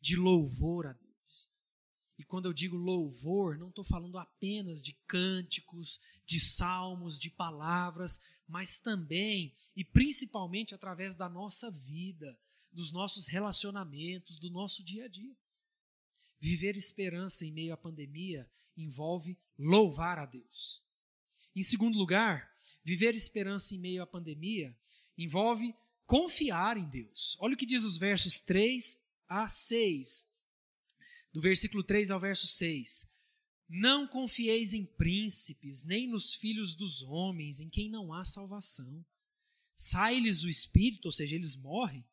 de 0.00 0.16
louvor 0.16 0.86
a 0.86 0.92
Deus. 0.92 1.48
E 2.18 2.24
quando 2.24 2.46
eu 2.46 2.52
digo 2.52 2.76
louvor, 2.76 3.56
não 3.56 3.68
estou 3.68 3.84
falando 3.84 4.18
apenas 4.18 4.82
de 4.82 4.92
cânticos, 5.06 6.00
de 6.26 6.38
salmos, 6.40 7.18
de 7.18 7.30
palavras, 7.30 8.20
mas 8.52 8.78
também 8.78 9.56
e 9.74 9.82
principalmente 9.82 10.74
através 10.74 11.14
da 11.14 11.26
nossa 11.26 11.70
vida, 11.70 12.38
dos 12.70 12.92
nossos 12.92 13.26
relacionamentos, 13.26 14.38
do 14.38 14.50
nosso 14.50 14.84
dia 14.84 15.06
a 15.06 15.08
dia. 15.08 15.34
Viver 16.38 16.76
esperança 16.76 17.46
em 17.46 17.50
meio 17.50 17.72
à 17.72 17.78
pandemia 17.78 18.46
envolve 18.76 19.38
louvar 19.58 20.18
a 20.18 20.26
Deus. 20.26 20.84
Em 21.56 21.62
segundo 21.62 21.96
lugar, 21.96 22.46
viver 22.84 23.14
esperança 23.14 23.74
em 23.74 23.78
meio 23.78 24.02
à 24.02 24.06
pandemia 24.06 24.76
envolve 25.16 25.74
confiar 26.04 26.76
em 26.76 26.88
Deus. 26.90 27.38
Olha 27.40 27.54
o 27.54 27.56
que 27.56 27.64
diz 27.64 27.82
os 27.82 27.96
versos 27.96 28.38
3 28.38 29.02
a 29.28 29.48
6 29.48 30.30
do 31.32 31.40
versículo 31.40 31.82
3 31.82 32.10
ao 32.10 32.20
verso 32.20 32.46
6. 32.46 33.11
Não 33.74 34.06
confieis 34.06 34.74
em 34.74 34.84
príncipes, 34.84 35.82
nem 35.82 36.06
nos 36.06 36.34
filhos 36.34 36.74
dos 36.74 37.00
homens, 37.00 37.58
em 37.58 37.70
quem 37.70 37.88
não 37.88 38.12
há 38.12 38.22
salvação. 38.22 39.02
Sai-lhes 39.74 40.42
o 40.42 40.50
espírito, 40.50 41.06
ou 41.06 41.12
seja, 41.12 41.34
eles 41.34 41.56
morrem, 41.56 42.04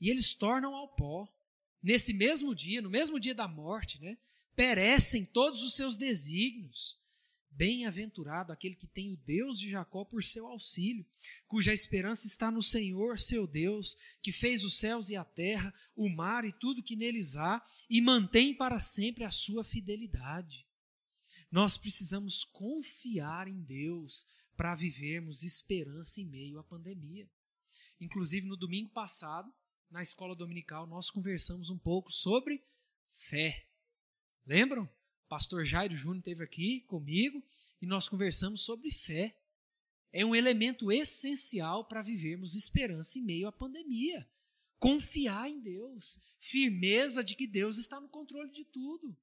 e 0.00 0.10
eles 0.10 0.34
tornam 0.34 0.74
ao 0.74 0.88
pó. 0.96 1.32
Nesse 1.80 2.12
mesmo 2.12 2.56
dia, 2.56 2.82
no 2.82 2.90
mesmo 2.90 3.20
dia 3.20 3.36
da 3.36 3.46
morte, 3.46 4.00
né, 4.00 4.18
perecem 4.56 5.24
todos 5.24 5.62
os 5.62 5.76
seus 5.76 5.96
desígnios. 5.96 6.98
Bem-aventurado 7.52 8.52
aquele 8.52 8.74
que 8.74 8.88
tem 8.88 9.12
o 9.12 9.16
Deus 9.16 9.60
de 9.60 9.70
Jacó 9.70 10.04
por 10.04 10.24
seu 10.24 10.48
auxílio, 10.48 11.06
cuja 11.46 11.72
esperança 11.72 12.26
está 12.26 12.50
no 12.50 12.64
Senhor, 12.64 13.20
seu 13.20 13.46
Deus, 13.46 13.96
que 14.20 14.32
fez 14.32 14.64
os 14.64 14.74
céus 14.74 15.08
e 15.08 15.14
a 15.14 15.24
terra, 15.24 15.72
o 15.94 16.08
mar 16.08 16.44
e 16.44 16.52
tudo 16.52 16.82
que 16.82 16.96
neles 16.96 17.36
há, 17.36 17.64
e 17.88 18.00
mantém 18.00 18.52
para 18.52 18.80
sempre 18.80 19.22
a 19.22 19.30
sua 19.30 19.62
fidelidade. 19.62 20.65
Nós 21.50 21.78
precisamos 21.78 22.44
confiar 22.44 23.48
em 23.48 23.62
Deus 23.62 24.26
para 24.56 24.74
vivermos 24.74 25.42
esperança 25.42 26.20
em 26.20 26.26
meio 26.26 26.58
à 26.58 26.64
pandemia. 26.64 27.28
Inclusive, 28.00 28.46
no 28.46 28.56
domingo 28.56 28.90
passado, 28.90 29.52
na 29.90 30.02
escola 30.02 30.34
dominical, 30.34 30.86
nós 30.86 31.10
conversamos 31.10 31.70
um 31.70 31.78
pouco 31.78 32.10
sobre 32.10 32.62
fé. 33.14 33.62
Lembram? 34.44 34.88
pastor 35.28 35.64
Jairo 35.64 35.96
Júnior 35.96 36.18
esteve 36.18 36.44
aqui 36.44 36.80
comigo 36.82 37.42
e 37.80 37.86
nós 37.86 38.08
conversamos 38.08 38.64
sobre 38.64 38.90
fé. 38.90 39.36
É 40.12 40.24
um 40.24 40.34
elemento 40.34 40.90
essencial 40.90 41.84
para 41.84 42.02
vivermos 42.02 42.54
esperança 42.54 43.18
em 43.18 43.22
meio 43.22 43.48
à 43.48 43.52
pandemia. 43.52 44.28
Confiar 44.78 45.48
em 45.48 45.60
Deus, 45.60 46.18
firmeza 46.38 47.24
de 47.24 47.34
que 47.34 47.46
Deus 47.46 47.78
está 47.78 48.00
no 48.00 48.08
controle 48.08 48.50
de 48.50 48.64
tudo. 48.64 49.16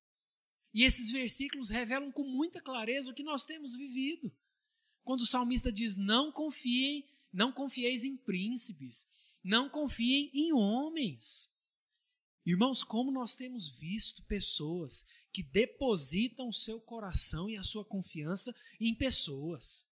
E 0.73 0.83
esses 0.83 1.11
versículos 1.11 1.69
revelam 1.69 2.11
com 2.11 2.23
muita 2.23 2.59
clareza 2.59 3.11
o 3.11 3.13
que 3.13 3.23
nós 3.23 3.45
temos 3.45 3.75
vivido. 3.75 4.35
Quando 5.03 5.21
o 5.21 5.25
salmista 5.25 5.71
diz: 5.71 5.95
"Não 5.95 6.31
confiem, 6.31 7.07
não 7.31 7.51
confieis 7.51 8.03
em 8.03 8.17
príncipes, 8.17 9.05
não 9.43 9.69
confiem 9.69 10.31
em 10.33 10.51
homens". 10.51 11.53
Irmãos, 12.45 12.83
como 12.83 13.11
nós 13.11 13.35
temos 13.35 13.69
visto 13.69 14.23
pessoas 14.23 15.05
que 15.31 15.41
depositam 15.41 16.51
seu 16.51 16.79
coração 16.79 17.49
e 17.49 17.55
a 17.55 17.63
sua 17.63 17.85
confiança 17.85 18.53
em 18.79 18.93
pessoas. 18.93 19.87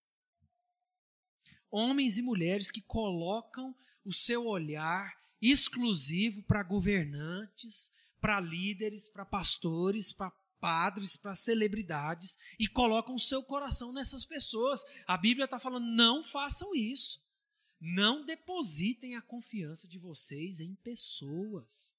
Homens 1.69 2.17
e 2.17 2.21
mulheres 2.21 2.69
que 2.69 2.81
colocam 2.81 3.73
o 4.03 4.13
seu 4.13 4.45
olhar 4.45 5.15
exclusivo 5.41 6.43
para 6.43 6.61
governantes, 6.61 7.91
para 8.19 8.41
líderes, 8.41 9.07
para 9.07 9.25
pastores, 9.25 10.11
para 10.11 10.29
padres, 10.61 11.17
para 11.17 11.35
celebridades 11.35 12.37
e 12.57 12.67
colocam 12.67 13.15
o 13.15 13.19
seu 13.19 13.43
coração 13.43 13.91
nessas 13.91 14.23
pessoas. 14.23 14.85
A 15.07 15.17
Bíblia 15.17 15.45
está 15.45 15.59
falando: 15.59 15.85
não 15.87 16.23
façam 16.23 16.73
isso. 16.75 17.19
Não 17.79 18.23
depositem 18.23 19.15
a 19.15 19.21
confiança 19.21 19.87
de 19.87 19.97
vocês 19.97 20.59
em 20.59 20.75
pessoas. 20.75 21.95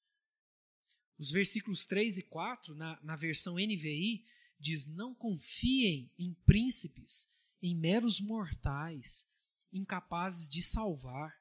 Os 1.19 1.31
versículos 1.31 1.85
3 1.85 2.19
e 2.19 2.23
4, 2.23 2.75
na, 2.76 2.99
na 3.02 3.16
versão 3.16 3.57
NVI, 3.57 4.25
diz: 4.59 4.87
Não 4.87 5.12
confiem 5.12 6.11
em 6.16 6.33
príncipes, 6.47 7.28
em 7.61 7.75
meros 7.75 8.21
mortais, 8.21 9.26
incapazes 9.73 10.49
de 10.49 10.62
salvar. 10.62 11.37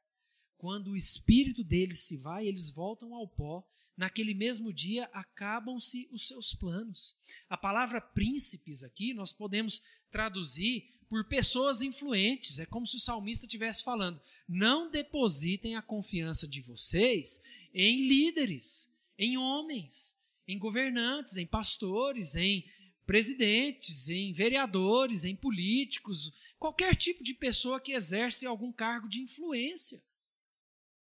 Quando 0.58 0.92
o 0.92 0.98
espírito 0.98 1.64
deles 1.64 2.02
se 2.02 2.18
vai, 2.18 2.48
eles 2.48 2.70
voltam 2.72 3.14
ao 3.14 3.28
pó. 3.28 3.64
Naquele 4.02 4.34
mesmo 4.34 4.74
dia 4.74 5.08
acabam-se 5.14 6.10
os 6.12 6.28
seus 6.28 6.56
planos. 6.56 7.16
A 7.48 7.56
palavra 7.56 8.02
príncipes 8.02 8.84
aqui 8.84 9.14
nós 9.14 9.32
podemos 9.32 9.80
traduzir 10.10 10.90
por 11.08 11.28
pessoas 11.28 11.84
influentes. 11.84 12.60
É 12.60 12.66
como 12.66 12.88
se 12.88 12.98
o 12.98 13.00
salmista 13.00 13.46
estivesse 13.46 13.84
falando: 13.84 14.20
não 14.50 14.90
depositem 14.90 15.76
a 15.76 15.84
confiança 15.84 16.48
de 16.48 16.62
vocês 16.62 17.44
em 17.76 18.08
líderes, 18.08 18.92
em 19.20 19.38
homens, 19.38 20.18
em 20.48 20.58
governantes, 20.58 21.38
em 21.38 21.46
pastores, 21.46 22.36
em 22.36 22.66
presidentes, 23.06 24.10
em 24.10 24.34
vereadores, 24.34 25.26
em 25.26 25.36
políticos, 25.36 26.34
qualquer 26.58 26.96
tipo 26.96 27.24
de 27.24 27.36
pessoa 27.36 27.80
que 27.80 27.92
exerce 27.92 28.48
algum 28.48 28.72
cargo 28.72 29.08
de 29.08 29.22
influência. 29.22 30.02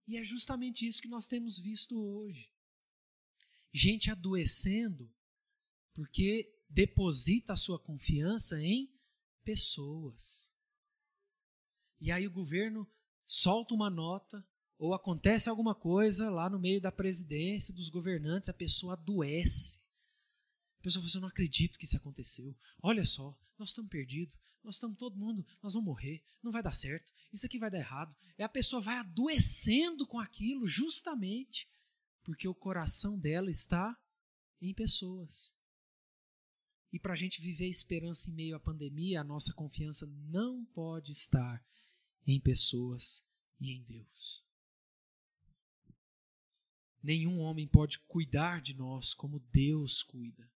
E 0.06 0.18
é 0.18 0.22
justamente 0.22 0.86
isso 0.86 1.00
que 1.00 1.08
nós 1.08 1.26
temos 1.26 1.58
visto 1.58 1.98
hoje. 1.98 2.50
Gente 3.72 4.10
adoecendo 4.10 5.12
porque 5.94 6.48
deposita 6.68 7.52
a 7.52 7.56
sua 7.56 7.78
confiança 7.78 8.60
em 8.60 8.90
pessoas. 9.44 10.52
E 12.00 12.10
aí 12.10 12.26
o 12.26 12.30
governo 12.30 12.88
solta 13.26 13.74
uma 13.74 13.90
nota 13.90 14.46
ou 14.78 14.94
acontece 14.94 15.50
alguma 15.50 15.74
coisa 15.74 16.30
lá 16.30 16.48
no 16.48 16.58
meio 16.58 16.80
da 16.80 16.90
presidência, 16.90 17.74
dos 17.74 17.90
governantes, 17.90 18.48
a 18.48 18.54
pessoa 18.54 18.94
adoece. 18.94 19.80
A 20.78 20.82
pessoa 20.82 21.02
fala 21.02 21.08
assim, 21.08 21.18
eu 21.18 21.22
não 21.22 21.28
acredito 21.28 21.78
que 21.78 21.84
isso 21.84 21.96
aconteceu. 21.98 22.56
Olha 22.82 23.04
só, 23.04 23.38
nós 23.58 23.68
estamos 23.68 23.90
perdidos, 23.90 24.38
nós 24.64 24.76
estamos 24.76 24.96
todo 24.96 25.18
mundo, 25.18 25.44
nós 25.62 25.74
vamos 25.74 25.86
morrer, 25.86 26.24
não 26.42 26.50
vai 26.50 26.62
dar 26.62 26.72
certo, 26.72 27.12
isso 27.30 27.44
aqui 27.44 27.58
vai 27.58 27.70
dar 27.70 27.78
errado. 27.78 28.16
E 28.38 28.42
a 28.42 28.48
pessoa 28.48 28.80
vai 28.80 28.96
adoecendo 28.96 30.06
com 30.06 30.18
aquilo 30.18 30.66
justamente 30.66 31.68
porque 32.30 32.46
o 32.46 32.54
coração 32.54 33.18
dela 33.18 33.50
está 33.50 34.00
em 34.62 34.72
pessoas. 34.72 35.52
E 36.92 36.98
para 36.98 37.14
a 37.14 37.16
gente 37.16 37.42
viver 37.42 37.66
esperança 37.66 38.30
em 38.30 38.34
meio 38.34 38.54
à 38.54 38.60
pandemia, 38.60 39.20
a 39.20 39.24
nossa 39.24 39.52
confiança 39.52 40.06
não 40.06 40.64
pode 40.66 41.10
estar 41.10 41.60
em 42.24 42.40
pessoas 42.40 43.26
e 43.58 43.72
em 43.72 43.82
Deus. 43.82 44.44
Nenhum 47.02 47.40
homem 47.40 47.66
pode 47.66 47.98
cuidar 47.98 48.62
de 48.62 48.74
nós 48.74 49.12
como 49.12 49.40
Deus 49.52 50.04
cuida. 50.04 50.48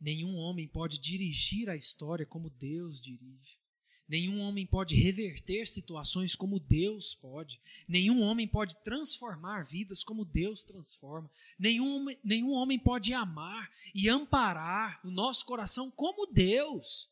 Nenhum 0.00 0.36
homem 0.36 0.68
pode 0.68 1.00
dirigir 1.00 1.68
a 1.68 1.74
história 1.74 2.24
como 2.24 2.48
Deus 2.48 3.00
dirige. 3.00 3.58
Nenhum 4.06 4.40
homem 4.40 4.66
pode 4.66 4.94
reverter 4.94 5.66
situações 5.66 6.36
como 6.36 6.60
Deus 6.60 7.14
pode. 7.14 7.60
Nenhum 7.88 8.20
homem 8.20 8.46
pode 8.46 8.76
transformar 8.82 9.64
vidas 9.64 10.04
como 10.04 10.24
Deus 10.24 10.62
transforma. 10.62 11.30
Nenhum, 11.58 12.06
nenhum 12.22 12.52
homem 12.52 12.78
pode 12.78 13.14
amar 13.14 13.70
e 13.94 14.08
amparar 14.08 15.00
o 15.04 15.10
nosso 15.10 15.46
coração 15.46 15.90
como 15.90 16.26
Deus. 16.26 17.10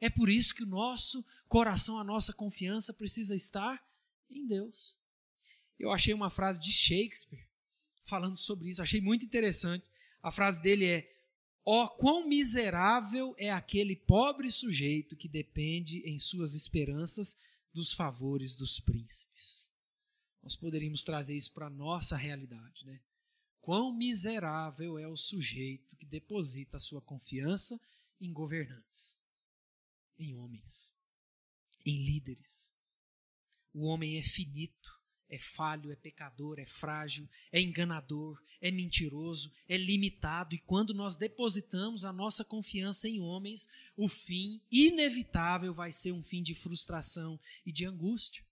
É 0.00 0.10
por 0.10 0.28
isso 0.28 0.54
que 0.54 0.64
o 0.64 0.68
nosso 0.68 1.24
coração, 1.48 1.98
a 1.98 2.04
nossa 2.04 2.32
confiança 2.32 2.92
precisa 2.92 3.36
estar 3.36 3.82
em 4.28 4.46
Deus. 4.46 4.96
Eu 5.78 5.92
achei 5.92 6.12
uma 6.12 6.30
frase 6.30 6.60
de 6.60 6.72
Shakespeare 6.72 7.46
falando 8.04 8.36
sobre 8.36 8.68
isso, 8.68 8.82
achei 8.82 9.00
muito 9.00 9.24
interessante. 9.24 9.88
A 10.22 10.30
frase 10.30 10.62
dele 10.62 10.86
é: 10.86 11.13
Ó, 11.66 11.84
oh, 11.84 11.88
quão 11.88 12.28
miserável 12.28 13.34
é 13.38 13.50
aquele 13.50 13.96
pobre 13.96 14.50
sujeito 14.50 15.16
que 15.16 15.28
depende 15.28 16.00
em 16.00 16.18
suas 16.18 16.52
esperanças 16.52 17.40
dos 17.72 17.94
favores 17.94 18.54
dos 18.54 18.78
príncipes. 18.78 19.68
Nós 20.42 20.54
poderíamos 20.54 21.02
trazer 21.02 21.34
isso 21.34 21.52
para 21.52 21.66
a 21.66 21.70
nossa 21.70 22.16
realidade, 22.16 22.84
né? 22.84 23.00
Quão 23.62 23.96
miserável 23.96 24.98
é 24.98 25.08
o 25.08 25.16
sujeito 25.16 25.96
que 25.96 26.04
deposita 26.04 26.76
a 26.76 26.80
sua 26.80 27.00
confiança 27.00 27.80
em 28.20 28.30
governantes, 28.30 29.18
em 30.18 30.34
homens, 30.34 30.94
em 31.84 32.04
líderes. 32.04 32.74
O 33.72 33.86
homem 33.86 34.18
é 34.18 34.22
finito, 34.22 35.00
é 35.28 35.38
falho, 35.38 35.90
é 35.90 35.96
pecador, 35.96 36.58
é 36.58 36.66
frágil, 36.66 37.28
é 37.50 37.60
enganador, 37.60 38.40
é 38.60 38.70
mentiroso, 38.70 39.52
é 39.68 39.76
limitado. 39.76 40.54
E 40.54 40.58
quando 40.58 40.94
nós 40.94 41.16
depositamos 41.16 42.04
a 42.04 42.12
nossa 42.12 42.44
confiança 42.44 43.08
em 43.08 43.20
homens, 43.20 43.68
o 43.96 44.08
fim 44.08 44.60
inevitável 44.70 45.72
vai 45.72 45.92
ser 45.92 46.12
um 46.12 46.22
fim 46.22 46.42
de 46.42 46.54
frustração 46.54 47.40
e 47.64 47.72
de 47.72 47.84
angústia. 47.84 48.44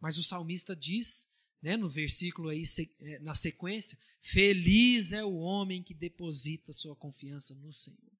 Mas 0.00 0.18
o 0.18 0.22
salmista 0.22 0.76
diz, 0.76 1.32
né, 1.62 1.76
no 1.76 1.88
versículo 1.88 2.48
aí 2.48 2.62
é, 3.00 3.18
na 3.20 3.34
sequência, 3.34 3.98
feliz 4.20 5.12
é 5.12 5.24
o 5.24 5.36
homem 5.36 5.82
que 5.82 5.94
deposita 5.94 6.72
sua 6.72 6.94
confiança 6.94 7.54
no 7.54 7.72
Senhor. 7.72 8.12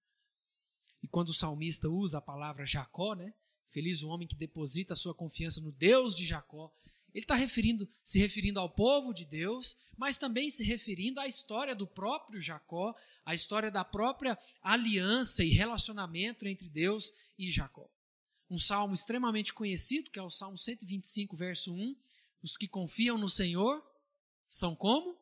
E 1.03 1.07
quando 1.09 1.29
o 1.29 1.35
salmista 1.35 1.89
usa 1.89 2.19
a 2.19 2.23
palavra 2.23 2.67
Jacó, 2.67 3.15
né, 3.15 3.33
feliz 3.69 4.03
o 4.03 4.09
homem 4.09 4.27
que 4.27 4.35
deposita 4.35 4.97
sua 4.97 5.15
confiança 5.15 5.61
no 5.61 5.71
Deus 5.71 6.17
de 6.17 6.25
Jacó, 6.25 6.73
ele 7.17 7.25
está 7.25 7.35
referindo, 7.35 7.89
se 8.05 8.19
referindo 8.19 8.61
ao 8.61 8.69
povo 8.69 9.15
de 9.15 9.25
Deus, 9.25 9.75
mas 9.97 10.19
também 10.19 10.51
se 10.51 10.63
referindo 10.63 11.19
à 11.19 11.27
história 11.27 11.75
do 11.75 11.87
próprio 11.87 12.39
Jacó, 12.39 12.95
à 13.25 13.35
história 13.35 13.71
da 13.71 13.83
própria 13.83 14.39
aliança 14.61 15.43
e 15.43 15.49
relacionamento 15.49 16.47
entre 16.47 16.69
Deus 16.69 17.15
e 17.39 17.51
Jacó. 17.51 17.91
Um 18.51 18.59
salmo 18.59 18.93
extremamente 18.93 19.55
conhecido, 19.55 20.11
que 20.11 20.19
é 20.19 20.23
o 20.23 20.31
Salmo 20.31 20.59
125, 20.59 21.35
verso 21.35 21.73
1. 21.73 21.97
Os 22.43 22.59
que 22.59 22.69
confiam 22.69 23.17
no 23.17 23.31
Senhor 23.31 23.83
são 24.47 24.77
como? 24.77 25.19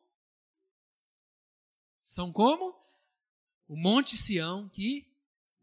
São 2.03 2.29
como? 2.29 2.77
O 3.69 3.77
Monte 3.77 4.17
Sião 4.17 4.67
que 4.67 5.09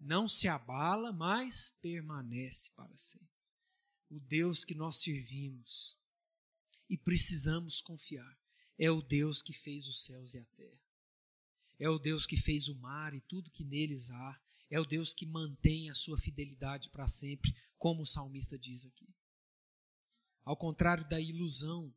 não 0.00 0.26
se 0.26 0.48
abala, 0.48 1.12
mas 1.12 1.68
permanece 1.82 2.70
para 2.70 2.96
sempre. 2.96 3.28
O 4.08 4.18
Deus 4.18 4.64
que 4.64 4.74
nós 4.74 4.96
servimos 4.96 6.00
e 6.92 6.98
precisamos 6.98 7.80
confiar 7.80 8.38
é 8.78 8.90
o 8.90 9.00
Deus 9.00 9.40
que 9.40 9.54
fez 9.54 9.88
os 9.88 10.04
céus 10.04 10.34
e 10.34 10.38
a 10.38 10.44
terra. 10.44 10.78
É 11.78 11.88
o 11.88 11.98
Deus 11.98 12.26
que 12.26 12.36
fez 12.36 12.68
o 12.68 12.74
mar 12.74 13.14
e 13.14 13.20
tudo 13.22 13.50
que 13.50 13.64
neles 13.64 14.10
há. 14.10 14.40
É 14.70 14.78
o 14.78 14.84
Deus 14.84 15.14
que 15.14 15.24
mantém 15.24 15.88
a 15.88 15.94
sua 15.94 16.18
fidelidade 16.18 16.90
para 16.90 17.08
sempre, 17.08 17.56
como 17.78 18.02
o 18.02 18.06
salmista 18.06 18.58
diz 18.58 18.84
aqui. 18.84 19.08
Ao 20.44 20.54
contrário 20.54 21.08
da 21.08 21.18
ilusão 21.18 21.94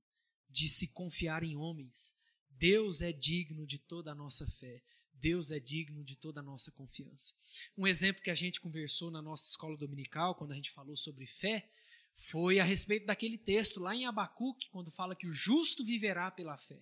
de 0.49 0.69
se 0.69 0.87
confiar 0.87 1.43
em 1.43 1.57
homens, 1.57 2.15
Deus 2.51 3.01
é 3.01 3.11
digno 3.11 3.67
de 3.67 3.77
toda 3.77 4.13
a 4.13 4.15
nossa 4.15 4.47
fé. 4.47 4.81
Deus 5.13 5.51
é 5.51 5.59
digno 5.59 6.05
de 6.05 6.15
toda 6.15 6.39
a 6.39 6.43
nossa 6.43 6.71
confiança. 6.71 7.33
Um 7.77 7.85
exemplo 7.85 8.23
que 8.23 8.31
a 8.31 8.35
gente 8.35 8.61
conversou 8.61 9.11
na 9.11 9.21
nossa 9.21 9.49
escola 9.49 9.75
dominical, 9.75 10.35
quando 10.35 10.53
a 10.53 10.55
gente 10.55 10.71
falou 10.71 10.95
sobre 10.95 11.25
fé, 11.25 11.69
foi 12.15 12.59
a 12.59 12.63
respeito 12.63 13.05
daquele 13.05 13.37
texto 13.37 13.79
lá 13.79 13.95
em 13.95 14.05
Abacuque, 14.05 14.69
quando 14.69 14.91
fala 14.91 15.15
que 15.15 15.27
o 15.27 15.33
justo 15.33 15.83
viverá 15.83 16.31
pela 16.31 16.57
fé. 16.57 16.81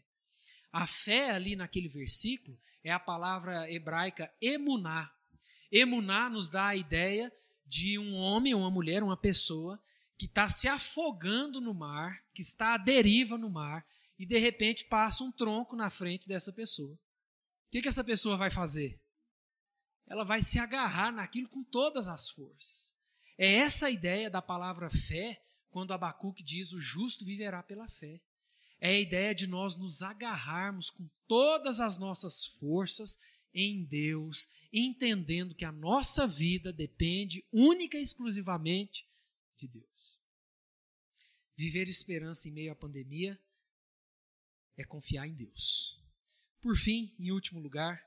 A 0.72 0.88
fé 0.88 1.32
ali 1.32 1.56
naquele 1.56 1.88
versículo 1.88 2.60
é 2.84 2.92
a 2.92 3.00
palavra 3.00 3.72
hebraica 3.72 4.34
emuná. 4.42 5.12
Emuná 5.72 6.30
nos 6.30 6.50
dá 6.50 6.68
a 6.68 6.76
ideia 6.76 7.32
de 7.66 7.98
um 7.98 8.16
homem, 8.16 8.54
uma 8.54 8.70
mulher, 8.70 9.04
uma 9.04 9.18
pessoa 9.18 9.82
que 10.18 10.26
está 10.26 10.48
se 10.48 10.68
afogando 10.68 11.60
no 11.60 11.74
mar, 11.74 12.24
que 12.34 12.42
está 12.42 12.76
à 12.76 12.78
deriva 12.78 13.38
no 13.38 13.50
mar, 13.50 13.86
e 14.18 14.26
de 14.26 14.38
repente 14.38 14.86
passa 14.86 15.24
um 15.24 15.32
tronco 15.32 15.76
na 15.76 15.90
frente 15.90 16.28
dessa 16.28 16.54
pessoa. 16.54 16.94
O 16.94 17.00
que, 17.72 17.82
que 17.82 17.88
essa 17.88 18.04
pessoa 18.04 18.38
vai 18.38 18.52
fazer? 18.52 18.96
Ela 20.06 20.24
vai 20.24 20.42
se 20.42 20.60
agarrar 20.60 21.12
naquilo 21.12 21.50
com 21.50 21.64
todas 21.64 22.08
as 22.08 22.30
forças. 22.30 22.93
É 23.38 23.56
essa 23.56 23.88
a 23.88 23.92
ideia 23.92 24.30
da 24.30 24.42
palavra 24.42 24.90
fé, 24.90 25.42
quando 25.70 25.94
Abacuque 25.94 26.44
diz: 26.44 26.72
o 26.72 26.80
justo 26.80 27.26
viverá 27.26 27.64
pela 27.64 27.88
fé. 27.88 28.22
É 28.80 28.90
a 28.90 29.00
ideia 29.00 29.34
de 29.34 29.48
nós 29.48 29.76
nos 29.76 30.02
agarrarmos 30.02 30.90
com 30.90 31.10
todas 31.28 31.80
as 31.80 31.98
nossas 31.98 32.46
forças 32.46 33.18
em 33.54 33.86
Deus, 33.86 34.48
entendendo 34.72 35.56
que 35.56 35.64
a 35.64 35.72
nossa 35.72 36.28
vida 36.28 36.74
depende 36.74 37.46
única 37.52 37.98
e 37.98 38.02
exclusivamente 38.02 39.08
de 39.58 39.68
Deus. 39.68 40.20
Viver 41.56 41.88
esperança 41.88 42.50
em 42.50 42.52
meio 42.52 42.72
à 42.72 42.76
pandemia 42.76 43.40
é 44.76 44.84
confiar 44.84 45.28
em 45.28 45.34
Deus. 45.34 46.02
Por 46.60 46.76
fim, 46.76 47.16
em 47.20 47.32
último 47.32 47.60
lugar, 47.60 48.04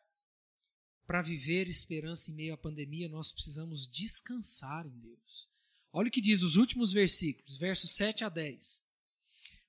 para 1.06 1.22
viver 1.22 1.68
esperança 1.68 2.30
em 2.30 2.34
meio 2.34 2.54
à 2.54 2.56
pandemia, 2.56 3.08
nós 3.08 3.30
precisamos 3.30 3.86
descansar 3.86 4.86
em 4.86 4.98
Deus. 4.98 5.48
Olha 5.92 6.08
o 6.08 6.10
que 6.10 6.20
diz 6.20 6.42
os 6.42 6.56
últimos 6.56 6.92
versículos, 6.92 7.56
versos 7.56 7.92
7 7.92 8.24
a 8.24 8.28
10. 8.28 8.82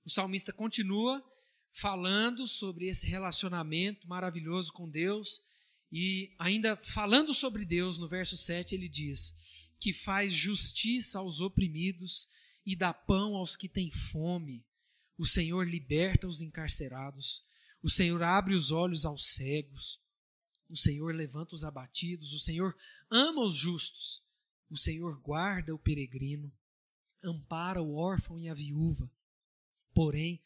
O 0.04 0.10
salmista 0.10 0.52
continua 0.52 1.24
falando 1.72 2.48
sobre 2.48 2.88
esse 2.88 3.08
relacionamento 3.08 4.08
maravilhoso 4.08 4.74
com 4.74 4.90
Deus 4.90 5.42
e 5.92 6.34
ainda 6.40 6.76
falando 6.76 7.34
sobre 7.34 7.66
Deus, 7.66 7.98
no 7.98 8.10
verso 8.10 8.36
7 8.36 8.74
ele 8.74 8.90
diz: 8.90 9.38
que 9.80 9.94
faz 9.94 10.34
justiça 10.34 11.20
aos 11.20 11.40
oprimidos 11.40 12.28
e 12.66 12.76
dá 12.76 12.94
pão 12.94 13.36
aos 13.36 13.56
que 13.56 13.70
têm 13.70 13.92
fome. 13.92 14.66
O 15.18 15.26
Senhor 15.26 15.68
liberta 15.68 16.28
os 16.28 16.42
encarcerados. 16.42 17.44
O 17.82 17.90
Senhor 17.90 18.22
abre 18.24 18.56
os 18.56 18.72
olhos 18.72 19.06
aos 19.06 19.26
cegos. 19.34 20.00
O 20.70 20.78
Senhor 20.78 21.14
levanta 21.16 21.56
os 21.56 21.64
abatidos. 21.64 22.34
O 22.34 22.40
Senhor 22.40 22.76
ama 23.10 23.44
os 23.44 23.56
justos. 23.56 24.24
O 24.70 24.78
Senhor 24.78 25.20
guarda 25.22 25.74
o 25.74 25.80
peregrino. 25.80 26.52
Ampara 27.24 27.82
o 27.82 27.96
órfão 27.96 28.40
e 28.40 28.50
a 28.50 28.54
viúva. 28.54 29.10
Porém, 29.94 30.42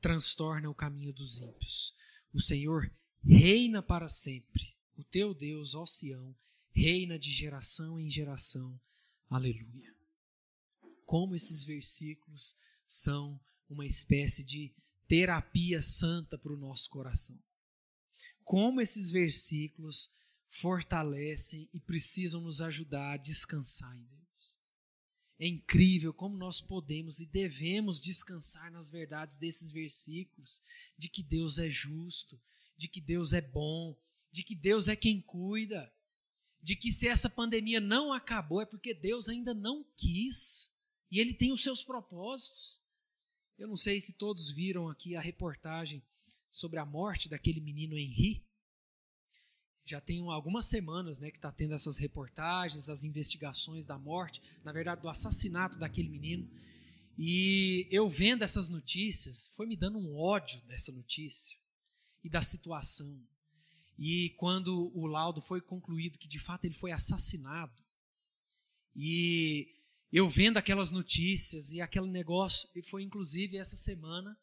transtorna 0.00 0.68
o 0.68 0.74
caminho 0.74 1.12
dos 1.12 1.40
ímpios. 1.40 1.94
O 2.32 2.40
Senhor 2.40 2.90
reina 3.24 3.82
para 3.82 4.08
sempre. 4.08 4.74
O 4.96 5.04
teu 5.04 5.34
Deus, 5.34 5.74
ó 5.74 5.84
Sião, 5.86 6.34
reina 6.72 7.18
de 7.18 7.32
geração 7.32 7.98
em 8.00 8.10
geração. 8.10 8.78
Aleluia. 9.28 9.94
Como 11.04 11.34
esses 11.34 11.64
versículos 11.64 12.56
são 12.86 13.40
uma 13.68 13.86
espécie 13.86 14.44
de 14.44 14.72
terapia 15.06 15.80
santa 15.82 16.38
para 16.38 16.52
o 16.52 16.56
nosso 16.56 16.88
coração. 16.90 17.38
Como 18.46 18.80
esses 18.80 19.10
versículos 19.10 20.08
fortalecem 20.48 21.68
e 21.74 21.80
precisam 21.80 22.40
nos 22.40 22.60
ajudar 22.60 23.14
a 23.14 23.16
descansar 23.16 23.92
em 23.96 24.04
Deus. 24.04 24.60
É 25.36 25.48
incrível 25.48 26.14
como 26.14 26.36
nós 26.36 26.60
podemos 26.60 27.18
e 27.18 27.26
devemos 27.26 28.00
descansar 28.00 28.70
nas 28.70 28.88
verdades 28.88 29.36
desses 29.36 29.72
versículos, 29.72 30.62
de 30.96 31.08
que 31.08 31.24
Deus 31.24 31.58
é 31.58 31.68
justo, 31.68 32.40
de 32.76 32.86
que 32.86 33.00
Deus 33.00 33.32
é 33.32 33.40
bom, 33.40 34.00
de 34.30 34.44
que 34.44 34.54
Deus 34.54 34.86
é 34.86 34.94
quem 34.94 35.20
cuida, 35.20 35.92
de 36.62 36.76
que 36.76 36.92
se 36.92 37.08
essa 37.08 37.28
pandemia 37.28 37.80
não 37.80 38.12
acabou 38.12 38.62
é 38.62 38.64
porque 38.64 38.94
Deus 38.94 39.28
ainda 39.28 39.52
não 39.52 39.84
quis 39.96 40.72
e 41.10 41.18
Ele 41.18 41.34
tem 41.34 41.50
os 41.50 41.64
seus 41.64 41.82
propósitos. 41.82 42.80
Eu 43.58 43.66
não 43.66 43.76
sei 43.76 44.00
se 44.00 44.12
todos 44.12 44.52
viram 44.52 44.88
aqui 44.88 45.16
a 45.16 45.20
reportagem 45.20 46.00
sobre 46.56 46.78
a 46.78 46.86
morte 46.86 47.28
daquele 47.28 47.60
menino 47.60 47.98
Henri. 47.98 48.42
Já 49.84 50.00
tem 50.00 50.20
algumas 50.20 50.64
semanas 50.64 51.18
né, 51.18 51.30
que 51.30 51.36
está 51.36 51.52
tendo 51.52 51.74
essas 51.74 51.98
reportagens, 51.98 52.88
as 52.88 53.04
investigações 53.04 53.84
da 53.84 53.98
morte, 53.98 54.40
na 54.64 54.72
verdade, 54.72 55.02
do 55.02 55.08
assassinato 55.08 55.78
daquele 55.78 56.08
menino. 56.08 56.50
E 57.18 57.86
eu 57.90 58.08
vendo 58.08 58.42
essas 58.42 58.70
notícias, 58.70 59.48
foi 59.54 59.66
me 59.66 59.76
dando 59.76 59.98
um 59.98 60.16
ódio 60.16 60.62
dessa 60.62 60.90
notícia 60.92 61.58
e 62.24 62.30
da 62.30 62.40
situação. 62.40 63.22
E 63.98 64.30
quando 64.38 64.90
o 64.94 65.06
laudo 65.06 65.42
foi 65.42 65.60
concluído 65.60 66.18
que 66.18 66.26
de 66.26 66.38
fato 66.38 66.64
ele 66.64 66.74
foi 66.74 66.90
assassinado, 66.90 67.84
e 68.94 69.74
eu 70.10 70.26
vendo 70.26 70.56
aquelas 70.56 70.90
notícias 70.90 71.70
e 71.70 71.82
aquele 71.82 72.08
negócio, 72.08 72.66
e 72.74 72.82
foi 72.82 73.02
inclusive 73.02 73.58
essa 73.58 73.76
semana, 73.76 74.36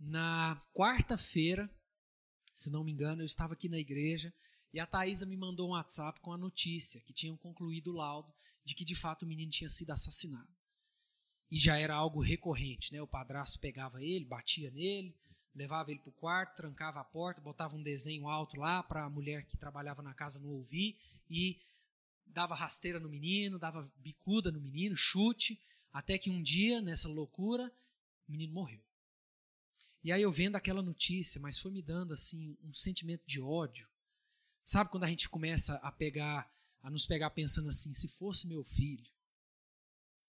na 0.00 0.60
quarta-feira, 0.72 1.70
se 2.54 2.70
não 2.70 2.82
me 2.82 2.90
engano, 2.90 3.20
eu 3.20 3.26
estava 3.26 3.52
aqui 3.52 3.68
na 3.68 3.78
igreja 3.78 4.32
e 4.72 4.80
a 4.80 4.86
Thaisa 4.86 5.26
me 5.26 5.36
mandou 5.36 5.68
um 5.68 5.72
WhatsApp 5.72 6.20
com 6.20 6.32
a 6.32 6.38
notícia 6.38 7.00
que 7.02 7.12
tinham 7.12 7.36
concluído 7.36 7.88
o 7.88 7.96
laudo 7.96 8.32
de 8.64 8.74
que 8.74 8.84
de 8.84 8.94
fato 8.94 9.24
o 9.24 9.26
menino 9.26 9.50
tinha 9.50 9.68
sido 9.68 9.90
assassinado. 9.90 10.48
E 11.50 11.58
já 11.58 11.76
era 11.76 11.94
algo 11.94 12.20
recorrente, 12.20 12.92
né? 12.92 13.02
O 13.02 13.06
padrasto 13.06 13.58
pegava 13.58 14.02
ele, 14.02 14.24
batia 14.24 14.70
nele, 14.70 15.14
levava 15.54 15.90
ele 15.90 15.98
para 15.98 16.10
o 16.10 16.12
quarto, 16.12 16.56
trancava 16.56 17.00
a 17.00 17.04
porta, 17.04 17.40
botava 17.40 17.76
um 17.76 17.82
desenho 17.82 18.28
alto 18.28 18.58
lá 18.58 18.82
para 18.82 19.04
a 19.04 19.10
mulher 19.10 19.44
que 19.44 19.56
trabalhava 19.56 20.00
na 20.00 20.14
casa 20.14 20.38
não 20.38 20.50
ouvir 20.50 20.96
e 21.28 21.60
dava 22.24 22.54
rasteira 22.54 23.00
no 23.00 23.08
menino, 23.08 23.58
dava 23.58 23.90
bicuda 23.96 24.52
no 24.52 24.60
menino, 24.60 24.96
chute, 24.96 25.60
até 25.92 26.16
que 26.16 26.30
um 26.30 26.40
dia, 26.40 26.80
nessa 26.80 27.08
loucura, 27.08 27.70
o 28.28 28.32
menino 28.32 28.54
morreu. 28.54 28.80
E 30.02 30.12
aí 30.12 30.22
eu 30.22 30.32
vendo 30.32 30.56
aquela 30.56 30.82
notícia, 30.82 31.40
mas 31.40 31.58
foi 31.58 31.70
me 31.70 31.82
dando 31.82 32.14
assim 32.14 32.56
um 32.62 32.72
sentimento 32.72 33.22
de 33.26 33.40
ódio. 33.40 33.88
Sabe 34.64 34.90
quando 34.90 35.04
a 35.04 35.08
gente 35.08 35.28
começa 35.28 35.74
a 35.76 35.92
pegar, 35.92 36.50
a 36.82 36.90
nos 36.90 37.06
pegar 37.06 37.30
pensando 37.30 37.68
assim, 37.68 37.92
se 37.92 38.08
fosse 38.08 38.48
meu 38.48 38.64
filho, 38.64 39.10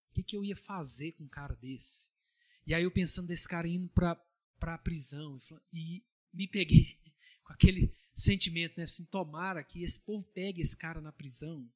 o 0.09 0.13
que, 0.13 0.23
que 0.23 0.35
eu 0.35 0.43
ia 0.43 0.55
fazer 0.55 1.13
com 1.13 1.23
um 1.23 1.29
cara 1.29 1.55
desse? 1.55 2.09
E 2.67 2.73
aí 2.73 2.83
eu 2.83 2.91
pensando 2.91 3.27
desse 3.27 3.47
cara 3.47 3.67
indo 3.67 3.89
para 3.89 4.19
para 4.59 4.75
a 4.75 4.77
prisão 4.77 5.39
e 5.73 6.03
me 6.31 6.47
peguei 6.47 6.95
com 7.43 7.51
aquele 7.51 7.91
sentimento, 8.13 8.77
né, 8.77 8.83
assim, 8.83 9.05
tomara 9.05 9.63
que 9.63 9.83
esse 9.83 9.99
povo 9.99 10.23
pegue 10.35 10.61
esse 10.61 10.77
cara 10.77 11.01
na 11.01 11.11
prisão 11.11 11.67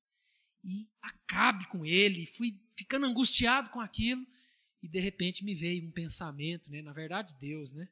e 0.63 0.87
acabe 1.01 1.67
com 1.67 1.83
ele. 1.83 2.21
E 2.23 2.27
fui 2.27 2.61
ficando 2.75 3.07
angustiado 3.07 3.71
com 3.71 3.79
aquilo 3.79 4.25
e 4.85 4.87
de 4.87 4.99
repente 4.99 5.43
me 5.43 5.55
veio 5.55 5.83
um 5.83 5.91
pensamento, 5.91 6.69
né, 6.69 6.79
na 6.79 6.93
verdade 6.93 7.35
Deus, 7.39 7.73
né, 7.73 7.87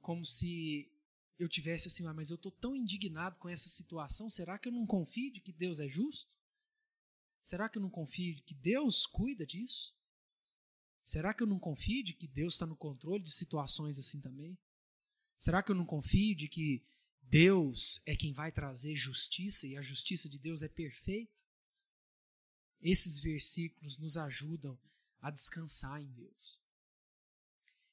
como 0.00 0.24
se 0.24 0.90
eu 1.38 1.46
tivesse 1.46 1.88
assim, 1.88 2.06
ah, 2.06 2.14
mas 2.14 2.30
eu 2.30 2.36
estou 2.36 2.50
tão 2.50 2.74
indignado 2.74 3.38
com 3.38 3.46
essa 3.46 3.68
situação, 3.68 4.30
será 4.30 4.58
que 4.58 4.68
eu 4.68 4.72
não 4.72 4.86
confio 4.86 5.30
de 5.30 5.38
que 5.42 5.52
Deus 5.52 5.80
é 5.80 5.86
justo? 5.86 6.34
Será 7.42 7.68
que 7.68 7.76
eu 7.76 7.82
não 7.82 7.90
confio 7.90 8.34
de 8.36 8.40
que 8.40 8.54
Deus 8.54 9.04
cuida 9.04 9.44
disso? 9.44 9.94
Será 11.04 11.34
que 11.34 11.42
eu 11.42 11.46
não 11.46 11.58
confio 11.58 12.02
de 12.02 12.14
que 12.14 12.26
Deus 12.26 12.54
está 12.54 12.64
no 12.64 12.76
controle 12.76 13.22
de 13.22 13.32
situações 13.32 13.98
assim 13.98 14.18
também? 14.18 14.56
Será 15.38 15.62
que 15.62 15.72
eu 15.72 15.76
não 15.76 15.84
confio 15.84 16.34
de 16.34 16.48
que 16.48 16.82
Deus 17.20 18.00
é 18.06 18.16
quem 18.16 18.32
vai 18.32 18.50
trazer 18.50 18.96
justiça 18.96 19.66
e 19.66 19.76
a 19.76 19.82
justiça 19.82 20.26
de 20.26 20.38
Deus 20.38 20.62
é 20.62 20.68
perfeita? 20.68 21.44
Esses 22.80 23.18
versículos 23.18 23.98
nos 23.98 24.16
ajudam 24.16 24.80
a 25.22 25.30
descansar 25.30 26.02
em 26.02 26.12
Deus. 26.12 26.60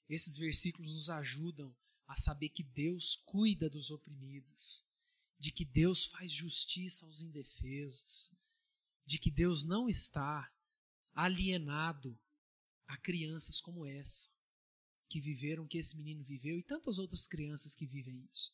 Esses 0.09 0.35
versículos 0.35 0.91
nos 0.91 1.09
ajudam 1.11 1.73
a 2.07 2.15
saber 2.15 2.49
que 2.49 2.63
Deus 2.63 3.21
cuida 3.23 3.69
dos 3.69 3.91
oprimidos, 3.91 4.83
de 5.37 5.51
que 5.51 5.63
Deus 5.63 6.05
faz 6.05 6.31
justiça 6.31 7.05
aos 7.05 7.21
indefesos, 7.21 8.33
de 9.05 9.19
que 9.19 9.29
Deus 9.29 9.63
não 9.63 9.87
está 9.87 10.51
alienado 11.13 12.19
a 12.87 12.97
crianças 12.97 13.61
como 13.61 13.85
essa, 13.85 14.29
que 15.07 15.21
viveram 15.21 15.63
o 15.63 15.67
que 15.67 15.77
esse 15.77 15.95
menino 15.95 16.23
viveu 16.23 16.57
e 16.57 16.63
tantas 16.63 16.97
outras 16.97 17.27
crianças 17.27 17.75
que 17.75 17.85
vivem 17.85 18.27
isso. 18.31 18.51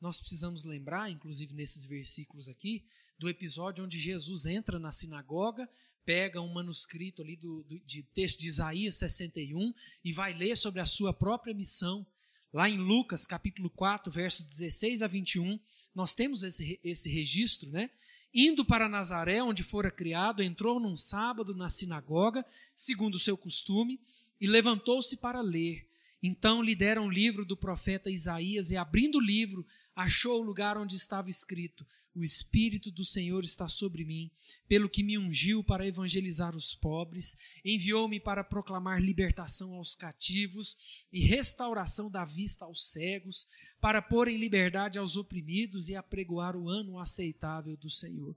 Nós 0.00 0.18
precisamos 0.18 0.62
lembrar, 0.62 1.10
inclusive 1.10 1.52
nesses 1.52 1.84
versículos 1.84 2.48
aqui, 2.48 2.86
do 3.20 3.28
episódio 3.28 3.84
onde 3.84 3.98
Jesus 3.98 4.46
entra 4.46 4.78
na 4.78 4.90
sinagoga, 4.90 5.68
pega 6.06 6.40
um 6.40 6.50
manuscrito 6.50 7.20
ali 7.20 7.36
do, 7.36 7.62
do, 7.64 7.78
de 7.80 8.02
texto 8.02 8.40
de 8.40 8.48
Isaías 8.48 8.96
61 8.96 9.74
e 10.02 10.10
vai 10.10 10.32
ler 10.32 10.56
sobre 10.56 10.80
a 10.80 10.86
sua 10.86 11.12
própria 11.12 11.54
missão. 11.54 12.06
Lá 12.50 12.66
em 12.66 12.78
Lucas, 12.78 13.26
capítulo 13.26 13.68
4, 13.68 14.10
versos 14.10 14.46
16 14.46 15.02
a 15.02 15.06
21, 15.06 15.60
nós 15.94 16.14
temos 16.14 16.42
esse, 16.42 16.80
esse 16.82 17.10
registro, 17.10 17.68
né? 17.68 17.90
Indo 18.32 18.64
para 18.64 18.88
Nazaré, 18.88 19.42
onde 19.42 19.62
fora 19.62 19.90
criado, 19.90 20.42
entrou 20.42 20.80
num 20.80 20.96
sábado 20.96 21.54
na 21.54 21.68
sinagoga, 21.68 22.42
segundo 22.74 23.16
o 23.16 23.20
seu 23.20 23.36
costume, 23.36 24.00
e 24.40 24.46
levantou-se 24.46 25.14
para 25.18 25.42
ler. 25.42 25.86
Então 26.22 26.62
lhe 26.62 26.74
deram 26.74 27.06
o 27.06 27.10
livro 27.10 27.46
do 27.46 27.56
profeta 27.56 28.10
Isaías, 28.10 28.70
e 28.70 28.76
abrindo 28.76 29.16
o 29.16 29.22
livro, 29.22 29.64
achou 29.96 30.38
o 30.38 30.42
lugar 30.42 30.76
onde 30.76 30.94
estava 30.94 31.30
escrito: 31.30 31.86
O 32.14 32.22
Espírito 32.22 32.90
do 32.90 33.06
Senhor 33.06 33.42
está 33.42 33.68
sobre 33.68 34.04
mim, 34.04 34.30
pelo 34.68 34.88
que 34.88 35.02
me 35.02 35.16
ungiu 35.16 35.64
para 35.64 35.86
evangelizar 35.86 36.54
os 36.54 36.74
pobres, 36.74 37.38
enviou-me 37.64 38.20
para 38.20 38.44
proclamar 38.44 39.00
libertação 39.00 39.74
aos 39.74 39.94
cativos 39.94 40.76
e 41.10 41.20
restauração 41.20 42.10
da 42.10 42.24
vista 42.24 42.66
aos 42.66 42.92
cegos, 42.92 43.46
para 43.80 44.02
pôr 44.02 44.28
em 44.28 44.36
liberdade 44.36 44.98
aos 44.98 45.16
oprimidos 45.16 45.88
e 45.88 45.96
apregoar 45.96 46.54
o 46.54 46.68
ano 46.68 46.98
aceitável 46.98 47.78
do 47.78 47.88
Senhor. 47.88 48.36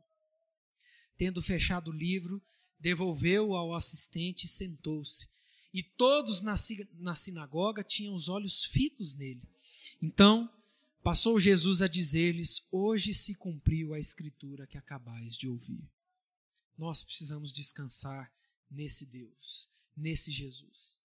Tendo 1.17 1.41
fechado 1.41 1.91
o 1.91 1.93
livro, 1.93 2.41
devolveu-o 2.79 3.55
ao 3.55 3.75
assistente 3.75 4.45
e 4.45 4.49
sentou-se. 4.49 5.32
E 5.73 5.81
todos 5.81 6.41
na, 6.41 6.53
na 6.99 7.15
sinagoga 7.15 7.83
tinham 7.83 8.13
os 8.13 8.29
olhos 8.29 8.63
fitos 8.65 9.15
nele. 9.15 9.41
Então 10.01 10.51
passou 11.01 11.39
Jesus 11.39 11.81
a 11.81 11.87
dizer-lhes: 11.87 12.67
Hoje 12.71 13.13
se 13.13 13.35
cumpriu 13.35 13.93
a 13.93 13.99
escritura 13.99 14.67
que 14.67 14.77
acabais 14.77 15.35
de 15.35 15.47
ouvir. 15.47 15.83
Nós 16.77 17.03
precisamos 17.03 17.51
descansar 17.51 18.31
nesse 18.69 19.05
Deus, 19.07 19.67
nesse 19.97 20.31
Jesus. 20.31 20.97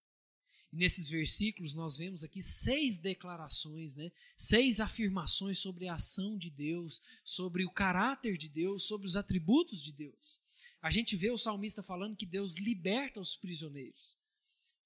E 0.70 0.76
nesses 0.76 1.08
versículos 1.08 1.72
nós 1.72 1.96
vemos 1.96 2.22
aqui 2.22 2.42
seis 2.42 2.98
declarações, 2.98 3.94
né? 3.94 4.12
seis 4.36 4.80
afirmações 4.80 5.58
sobre 5.58 5.88
a 5.88 5.94
ação 5.94 6.36
de 6.36 6.50
Deus, 6.50 7.00
sobre 7.24 7.64
o 7.64 7.70
caráter 7.70 8.36
de 8.36 8.48
Deus, 8.50 8.84
sobre 8.84 9.06
os 9.06 9.16
atributos 9.16 9.82
de 9.82 9.92
Deus. 9.92 10.40
A 10.82 10.90
gente 10.90 11.16
vê 11.16 11.30
o 11.30 11.38
salmista 11.38 11.82
falando 11.82 12.16
que 12.16 12.26
Deus 12.26 12.56
liberta 12.56 13.18
os 13.18 13.34
prisioneiros. 13.34 14.17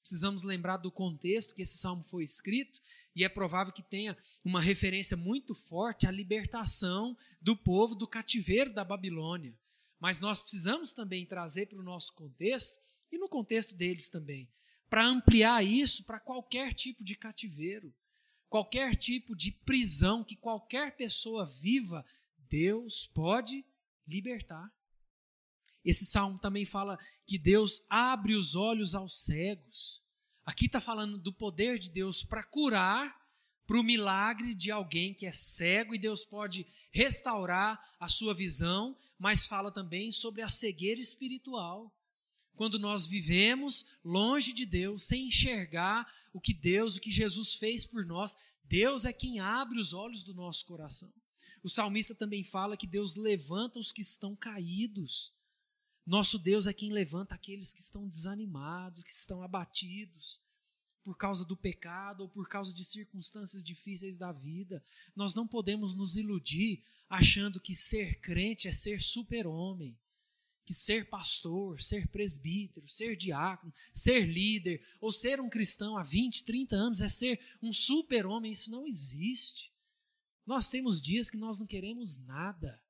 Precisamos 0.03 0.43
lembrar 0.43 0.79
do 0.79 0.91
contexto 0.91 1.55
que 1.55 1.63
esse 1.63 1.79
salmo 1.79 2.03
foi 2.03 2.25
escrito, 2.25 2.81
e 3.15 3.25
é 3.25 3.29
provável 3.29 3.73
que 3.73 3.83
tenha 3.83 4.17
uma 4.45 4.61
referência 4.61 5.17
muito 5.17 5.55
forte 5.55 6.07
à 6.07 6.11
libertação 6.11 7.17
do 7.41 7.57
povo 7.57 7.95
do 7.95 8.09
cativeiro 8.09 8.73
da 8.73 8.85
Babilônia. 8.85 9.57
Mas 10.01 10.19
nós 10.19 10.43
precisamos 10.43 10.93
também 10.93 11.25
trazer 11.25 11.67
para 11.67 11.79
o 11.79 11.85
nosso 11.85 12.13
contexto, 12.15 12.79
e 13.13 13.19
no 13.19 13.29
contexto 13.29 13.75
deles 13.75 14.11
também, 14.11 14.49
para 14.91 15.07
ampliar 15.07 15.65
isso 15.65 16.05
para 16.05 16.19
qualquer 16.19 16.75
tipo 16.75 17.05
de 17.05 17.15
cativeiro, 17.15 17.95
qualquer 18.49 18.97
tipo 18.97 19.37
de 19.37 19.53
prisão 19.53 20.25
que 20.25 20.35
qualquer 20.35 20.97
pessoa 20.97 21.47
viva, 21.47 22.05
Deus 22.49 23.07
pode 23.07 23.65
libertar. 24.07 24.71
Esse 25.85 26.07
salmo 26.07 26.39
também 26.39 26.65
fala 26.65 26.99
que 27.27 27.39
Deus 27.39 27.85
abre 27.89 28.35
os 28.35 28.55
olhos 28.55 28.95
aos 28.95 29.25
cegos. 29.25 30.03
Aqui 30.45 30.67
está 30.67 30.81
falando 30.81 31.19
do 31.19 31.33
poder 31.33 31.79
de 31.79 31.91
Deus 31.91 32.23
para 32.25 32.43
curar, 32.43 33.15
para 33.67 33.79
o 33.79 33.83
milagre 33.83 34.55
de 34.55 34.71
alguém 34.71 35.15
que 35.15 35.27
é 35.27 35.33
cego 35.33 35.95
e 35.95 35.99
Deus 35.99 36.25
pode 36.25 36.67
restaurar 36.91 37.81
a 37.99 38.09
sua 38.09 38.35
visão, 38.35 38.97
mas 39.19 39.47
fala 39.47 39.71
também 39.71 40.13
sobre 40.13 40.43
a 40.43 40.49
cegueira 40.49 41.01
espiritual. 41.01 41.93
Quando 42.55 42.79
nós 42.79 43.07
vivemos 43.07 43.87
longe 44.05 44.53
de 44.53 44.67
Deus, 44.67 45.05
sem 45.05 45.29
enxergar 45.29 46.07
o 46.33 46.41
que 46.41 46.53
Deus, 46.53 46.97
o 46.97 47.01
que 47.01 47.11
Jesus 47.11 47.55
fez 47.55 47.87
por 47.87 48.05
nós, 48.05 48.37
Deus 48.65 49.05
é 49.05 49.13
quem 49.13 49.41
abre 49.41 49.79
os 49.79 49.93
olhos 49.93 50.23
do 50.23 50.35
nosso 50.35 50.67
coração. 50.67 51.13
O 51.63 51.69
salmista 51.69 52.15
também 52.15 52.43
fala 52.43 52.77
que 52.77 52.87
Deus 52.87 53.15
levanta 53.15 53.79
os 53.79 53.93
que 53.93 54.03
estão 54.03 54.35
caídos. 54.35 55.33
Nosso 56.05 56.39
Deus 56.39 56.67
é 56.67 56.73
quem 56.73 56.93
levanta 56.93 57.35
aqueles 57.35 57.73
que 57.73 57.81
estão 57.81 58.09
desanimados, 58.09 59.05
que 59.05 59.11
estão 59.11 59.43
abatidos 59.43 60.41
por 61.05 61.17
causa 61.17 61.45
do 61.45 61.57
pecado 61.57 62.23
ou 62.23 62.29
por 62.29 62.49
causa 62.49 62.75
de 62.75 62.85
circunstâncias 62.85 63.63
difíceis 63.63 64.19
da 64.19 64.33
vida. 64.33 64.83
Nós 65.15 65.35
não 65.35 65.47
podemos 65.47 65.95
nos 65.95 66.17
iludir 66.17 66.83
achando 67.09 67.61
que 67.61 67.75
ser 67.75 68.21
crente 68.21 68.69
é 68.69 68.73
ser 68.73 69.01
super-homem, 69.03 69.99
que 70.65 70.75
ser 70.75 71.09
pastor, 71.09 71.81
ser 71.83 72.09
presbítero, 72.09 72.89
ser 72.89 73.17
diácono, 73.17 73.73
ser 73.93 74.27
líder 74.27 74.85
ou 75.01 75.13
ser 75.13 75.41
um 75.41 75.49
cristão 75.49 75.97
há 75.97 76.03
20, 76.03 76.45
30 76.45 76.77
anos 76.77 77.01
é 77.01 77.09
ser 77.09 77.41
um 77.61 77.73
super-homem. 77.73 78.53
Isso 78.53 78.71
não 78.71 78.87
existe. 78.87 79.73
Nós 80.45 80.69
temos 80.69 81.01
dias 81.01 81.31
que 81.31 81.37
nós 81.37 81.59
não 81.59 81.67
queremos 81.67 82.17
nada 82.17 82.82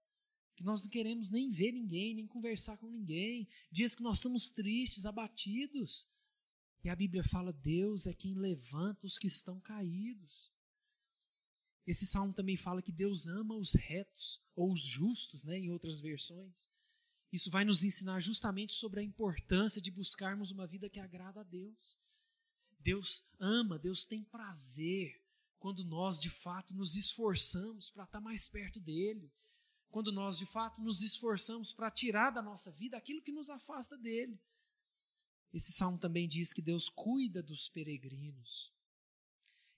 que 0.62 0.66
nós 0.66 0.82
não 0.82 0.88
queremos 0.88 1.28
nem 1.28 1.50
ver 1.50 1.72
ninguém, 1.72 2.14
nem 2.14 2.26
conversar 2.26 2.78
com 2.78 2.88
ninguém, 2.88 3.48
dias 3.70 3.94
que 3.94 4.02
nós 4.02 4.18
estamos 4.18 4.48
tristes, 4.48 5.04
abatidos. 5.04 6.08
E 6.84 6.88
a 6.88 6.96
Bíblia 6.96 7.24
fala: 7.24 7.52
Deus 7.52 8.06
é 8.06 8.14
quem 8.14 8.34
levanta 8.34 9.06
os 9.06 9.18
que 9.18 9.26
estão 9.26 9.60
caídos. 9.60 10.52
Esse 11.84 12.06
salmo 12.06 12.32
também 12.32 12.56
fala 12.56 12.80
que 12.80 12.92
Deus 12.92 13.26
ama 13.26 13.56
os 13.56 13.74
retos, 13.74 14.40
ou 14.54 14.72
os 14.72 14.84
justos, 14.84 15.42
né, 15.42 15.58
em 15.58 15.70
outras 15.70 16.00
versões. 16.00 16.68
Isso 17.32 17.50
vai 17.50 17.64
nos 17.64 17.82
ensinar 17.82 18.20
justamente 18.20 18.72
sobre 18.74 19.00
a 19.00 19.02
importância 19.02 19.82
de 19.82 19.90
buscarmos 19.90 20.52
uma 20.52 20.66
vida 20.66 20.88
que 20.88 21.00
agrada 21.00 21.40
a 21.40 21.44
Deus. 21.44 21.98
Deus 22.78 23.24
ama, 23.40 23.78
Deus 23.78 24.04
tem 24.04 24.22
prazer 24.22 25.20
quando 25.58 25.84
nós 25.84 26.20
de 26.20 26.30
fato 26.30 26.74
nos 26.74 26.94
esforçamos 26.94 27.90
para 27.90 28.04
estar 28.04 28.20
mais 28.20 28.48
perto 28.48 28.78
dele, 28.80 29.32
quando 29.92 30.10
nós 30.10 30.38
de 30.38 30.46
fato 30.46 30.80
nos 30.80 31.02
esforçamos 31.02 31.72
para 31.72 31.90
tirar 31.90 32.30
da 32.30 32.40
nossa 32.40 32.70
vida 32.72 32.96
aquilo 32.96 33.20
que 33.22 33.30
nos 33.30 33.50
afasta 33.50 33.96
dele. 33.96 34.40
Esse 35.52 35.70
salmo 35.70 35.98
também 35.98 36.26
diz 36.26 36.52
que 36.52 36.62
Deus 36.62 36.88
cuida 36.88 37.42
dos 37.42 37.68
peregrinos. 37.68 38.72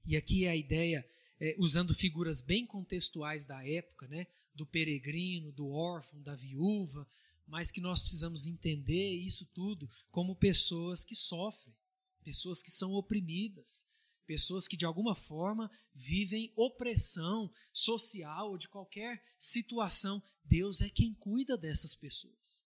E 0.06 0.16
aqui 0.16 0.44
é 0.44 0.50
a 0.50 0.56
ideia, 0.56 1.04
é, 1.40 1.56
usando 1.58 1.92
figuras 1.92 2.40
bem 2.40 2.64
contextuais 2.64 3.44
da 3.44 3.66
época, 3.66 4.06
né, 4.06 4.28
do 4.54 4.64
peregrino, 4.64 5.50
do 5.50 5.68
órfão, 5.68 6.22
da 6.22 6.36
viúva, 6.36 7.08
mas 7.44 7.72
que 7.72 7.80
nós 7.80 8.00
precisamos 8.00 8.46
entender 8.46 9.14
isso 9.14 9.44
tudo 9.46 9.90
como 10.12 10.36
pessoas 10.36 11.04
que 11.04 11.16
sofrem, 11.16 11.74
pessoas 12.22 12.62
que 12.62 12.70
são 12.70 12.92
oprimidas, 12.92 13.84
Pessoas 14.26 14.66
que 14.66 14.76
de 14.76 14.86
alguma 14.86 15.14
forma 15.14 15.70
vivem 15.94 16.52
opressão 16.56 17.52
social 17.72 18.50
ou 18.50 18.58
de 18.58 18.68
qualquer 18.68 19.22
situação. 19.38 20.22
Deus 20.44 20.80
é 20.80 20.88
quem 20.88 21.14
cuida 21.14 21.56
dessas 21.56 21.94
pessoas. 21.94 22.64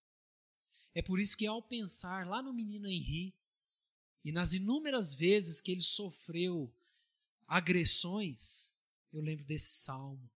É 0.94 1.02
por 1.02 1.20
isso 1.20 1.36
que, 1.36 1.46
ao 1.46 1.62
pensar 1.62 2.26
lá 2.26 2.42
no 2.42 2.52
menino 2.52 2.88
Henri 2.88 3.34
e 4.24 4.32
nas 4.32 4.52
inúmeras 4.52 5.14
vezes 5.14 5.60
que 5.60 5.70
ele 5.70 5.82
sofreu 5.82 6.74
agressões, 7.46 8.72
eu 9.12 9.20
lembro 9.20 9.44
desse 9.44 9.74
salmo, 9.74 10.30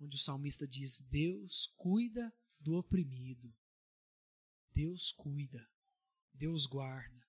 onde 0.00 0.16
o 0.16 0.20
salmista 0.20 0.66
diz: 0.66 1.00
Deus 1.00 1.72
cuida 1.76 2.32
do 2.60 2.76
oprimido. 2.76 3.54
Deus 4.70 5.10
cuida, 5.12 5.66
Deus 6.34 6.66
guarda. 6.66 7.26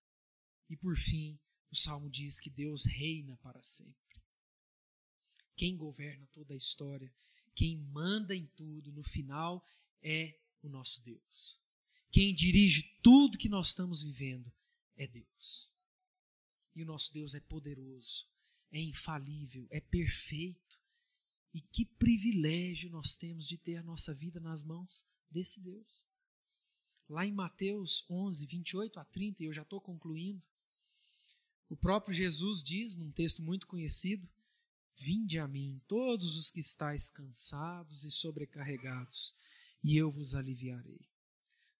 E 0.70 0.76
por 0.76 0.98
fim, 0.98 1.40
o 1.72 1.76
salmo 1.76 2.10
diz 2.10 2.40
que 2.40 2.50
Deus 2.50 2.86
reina 2.86 3.38
para 3.38 3.62
sempre. 3.64 3.94
Quem 5.56 5.76
governa 5.76 6.28
toda 6.28 6.54
a 6.54 6.58
história, 6.58 7.14
quem 7.56 7.78
manda 7.78 8.36
em 8.36 8.46
tudo, 8.56 8.92
no 8.92 9.04
final, 9.04 9.66
é 10.02 10.40
o 10.62 10.70
nosso 10.70 11.02
Deus. 11.04 11.60
Quem 12.12 12.34
dirige 12.34 12.84
tudo 13.02 13.38
que 13.38 13.50
nós 13.50 13.70
estamos 13.70 14.04
vivendo 14.04 14.52
é 14.96 15.08
Deus. 15.08 15.72
E 16.76 16.84
o 16.84 16.86
nosso 16.86 17.12
Deus 17.12 17.34
é 17.34 17.40
poderoso, 17.40 18.28
é 18.72 18.80
infalível, 18.80 19.68
é 19.72 19.82
perfeito. 19.82 20.80
E 21.54 21.62
que 21.62 21.86
privilégio 21.86 22.90
nós 22.90 23.16
temos 23.16 23.48
de 23.48 23.58
ter 23.58 23.78
a 23.78 23.84
nossa 23.84 24.14
vida 24.14 24.40
nas 24.40 24.64
mãos 24.64 25.06
desse 25.30 25.60
Deus. 25.60 26.06
Lá 27.10 27.26
em 27.26 27.32
Mateus 27.32 28.06
11, 28.10 28.46
28 28.46 29.00
a 29.00 29.06
30, 29.06 29.42
e 29.42 29.46
eu 29.48 29.54
já 29.54 29.64
estou 29.64 29.82
concluindo, 29.82 30.46
o 31.70 31.76
próprio 31.76 32.14
Jesus 32.14 32.64
diz, 32.64 32.96
num 32.96 33.12
texto 33.12 33.42
muito 33.44 33.68
conhecido: 33.68 34.28
Vinde 34.96 35.38
a 35.38 35.48
mim, 35.48 35.82
todos 35.88 36.38
os 36.38 36.50
que 36.50 36.60
estáis 36.60 37.10
cansados 37.10 38.04
e 38.04 38.10
sobrecarregados, 38.10 39.34
e 39.84 39.96
eu 39.96 40.10
vos 40.10 40.34
aliviarei. 40.34 41.02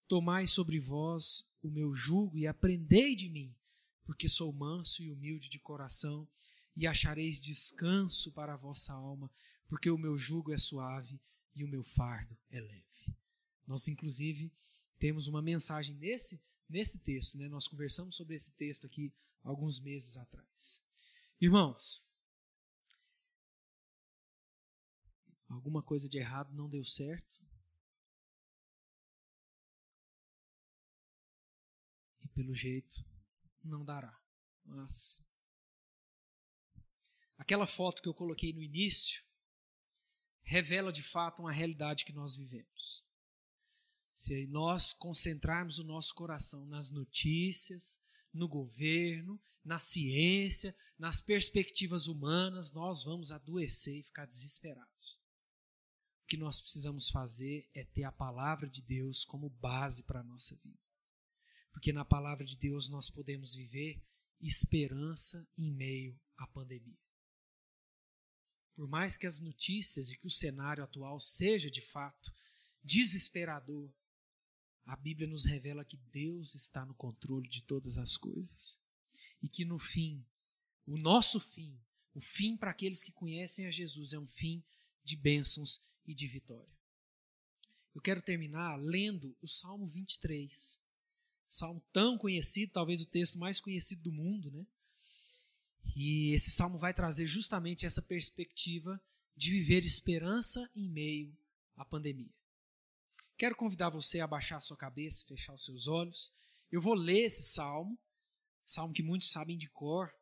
Tomai 0.06 0.46
sobre 0.46 0.78
vós 0.78 1.44
o 1.62 1.70
meu 1.70 1.94
jugo 1.94 2.38
e 2.38 2.46
aprendei 2.46 3.16
de 3.16 3.28
mim, 3.28 3.54
porque 4.04 4.28
sou 4.28 4.52
manso 4.52 5.02
e 5.02 5.10
humilde 5.10 5.48
de 5.48 5.58
coração, 5.58 6.28
e 6.76 6.86
achareis 6.86 7.40
descanso 7.40 8.30
para 8.30 8.54
a 8.54 8.56
vossa 8.56 8.92
alma, 8.92 9.30
porque 9.68 9.90
o 9.90 9.98
meu 9.98 10.16
jugo 10.16 10.52
é 10.52 10.58
suave 10.58 11.20
e 11.54 11.64
o 11.64 11.68
meu 11.68 11.82
fardo 11.82 12.36
é 12.50 12.60
leve. 12.60 13.16
Nós, 13.66 13.88
inclusive, 13.88 14.52
temos 14.98 15.26
uma 15.26 15.42
mensagem 15.42 15.96
nesse, 15.96 16.40
nesse 16.68 17.00
texto, 17.00 17.36
né? 17.36 17.48
nós 17.48 17.66
conversamos 17.66 18.16
sobre 18.16 18.36
esse 18.36 18.52
texto 18.52 18.86
aqui 18.86 19.12
alguns 19.42 19.80
meses 19.80 20.16
atrás. 20.16 20.86
Irmãos, 21.40 22.06
alguma 25.48 25.82
coisa 25.82 26.08
de 26.08 26.18
errado 26.18 26.52
não 26.54 26.68
deu 26.68 26.84
certo? 26.84 27.40
E 32.20 32.28
pelo 32.28 32.54
jeito 32.54 33.04
não 33.62 33.84
dará. 33.84 34.18
Mas 34.64 35.26
aquela 37.36 37.66
foto 37.66 38.02
que 38.02 38.08
eu 38.08 38.14
coloquei 38.14 38.52
no 38.52 38.62
início 38.62 39.24
revela 40.42 40.90
de 40.90 41.02
fato 41.02 41.40
uma 41.40 41.52
realidade 41.52 42.04
que 42.04 42.12
nós 42.12 42.36
vivemos. 42.36 43.04
Se 44.14 44.46
nós 44.48 44.92
concentrarmos 44.92 45.78
o 45.78 45.84
nosso 45.84 46.14
coração 46.14 46.66
nas 46.66 46.90
notícias, 46.90 48.00
no 48.38 48.48
governo, 48.48 49.40
na 49.64 49.78
ciência, 49.78 50.74
nas 50.98 51.20
perspectivas 51.20 52.06
humanas, 52.06 52.72
nós 52.72 53.04
vamos 53.04 53.32
adoecer 53.32 53.98
e 53.98 54.02
ficar 54.02 54.24
desesperados. 54.24 55.20
O 56.22 56.26
que 56.28 56.36
nós 56.36 56.60
precisamos 56.60 57.10
fazer 57.10 57.68
é 57.74 57.84
ter 57.84 58.04
a 58.04 58.12
palavra 58.12 58.68
de 58.68 58.80
Deus 58.80 59.24
como 59.24 59.50
base 59.50 60.04
para 60.04 60.20
a 60.20 60.24
nossa 60.24 60.56
vida. 60.56 60.78
Porque 61.72 61.92
na 61.92 62.04
palavra 62.04 62.44
de 62.44 62.56
Deus 62.56 62.88
nós 62.88 63.10
podemos 63.10 63.54
viver 63.54 64.02
esperança 64.40 65.46
em 65.56 65.70
meio 65.72 66.18
à 66.36 66.46
pandemia. 66.46 66.98
Por 68.74 68.88
mais 68.88 69.16
que 69.16 69.26
as 69.26 69.40
notícias 69.40 70.10
e 70.10 70.16
que 70.16 70.26
o 70.26 70.30
cenário 70.30 70.84
atual 70.84 71.20
seja 71.20 71.70
de 71.70 71.82
fato 71.82 72.32
desesperador, 72.82 73.92
a 74.88 74.96
Bíblia 74.96 75.28
nos 75.28 75.44
revela 75.44 75.84
que 75.84 75.98
Deus 76.10 76.54
está 76.54 76.84
no 76.86 76.94
controle 76.94 77.46
de 77.46 77.62
todas 77.62 77.98
as 77.98 78.16
coisas 78.16 78.80
e 79.42 79.46
que 79.46 79.62
no 79.62 79.78
fim, 79.78 80.24
o 80.86 80.96
nosso 80.96 81.38
fim, 81.38 81.78
o 82.14 82.22
fim 82.22 82.56
para 82.56 82.70
aqueles 82.70 83.02
que 83.02 83.12
conhecem 83.12 83.66
a 83.66 83.70
Jesus 83.70 84.14
é 84.14 84.18
um 84.18 84.26
fim 84.26 84.64
de 85.04 85.14
bênçãos 85.14 85.82
e 86.06 86.14
de 86.14 86.26
vitória. 86.26 86.74
Eu 87.94 88.00
quero 88.00 88.22
terminar 88.22 88.76
lendo 88.76 89.36
o 89.42 89.46
Salmo 89.46 89.86
23. 89.86 90.82
Salmo 91.50 91.84
tão 91.92 92.16
conhecido, 92.16 92.72
talvez 92.72 93.02
o 93.02 93.06
texto 93.06 93.38
mais 93.38 93.60
conhecido 93.60 94.04
do 94.04 94.12
mundo, 94.12 94.50
né? 94.50 94.66
E 95.94 96.32
esse 96.32 96.50
salmo 96.50 96.78
vai 96.78 96.94
trazer 96.94 97.26
justamente 97.26 97.84
essa 97.84 98.00
perspectiva 98.00 98.98
de 99.36 99.50
viver 99.50 99.84
esperança 99.84 100.70
em 100.74 100.88
meio 100.88 101.36
à 101.76 101.84
pandemia. 101.84 102.37
Quero 103.38 103.56
convidar 103.56 103.88
você 103.88 104.20
a 104.20 104.26
baixar 104.26 104.58
a 104.58 104.60
sua 104.60 104.76
cabeça, 104.76 105.24
fechar 105.26 105.54
os 105.54 105.64
seus 105.64 105.86
olhos. 105.86 106.30
Eu 106.70 106.82
vou 106.82 106.92
ler 106.92 107.24
esse 107.24 107.42
salmo, 107.42 107.98
salmo 108.66 108.92
que 108.92 109.02
muitos 109.02 109.30
sabem 109.30 109.56
de 109.56 109.70
cor, 109.70 110.12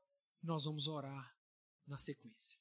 e 0.43 0.47
nós 0.47 0.65
vamos 0.65 0.87
orar 0.87 1.35
na 1.87 1.99
sequência. 1.99 2.61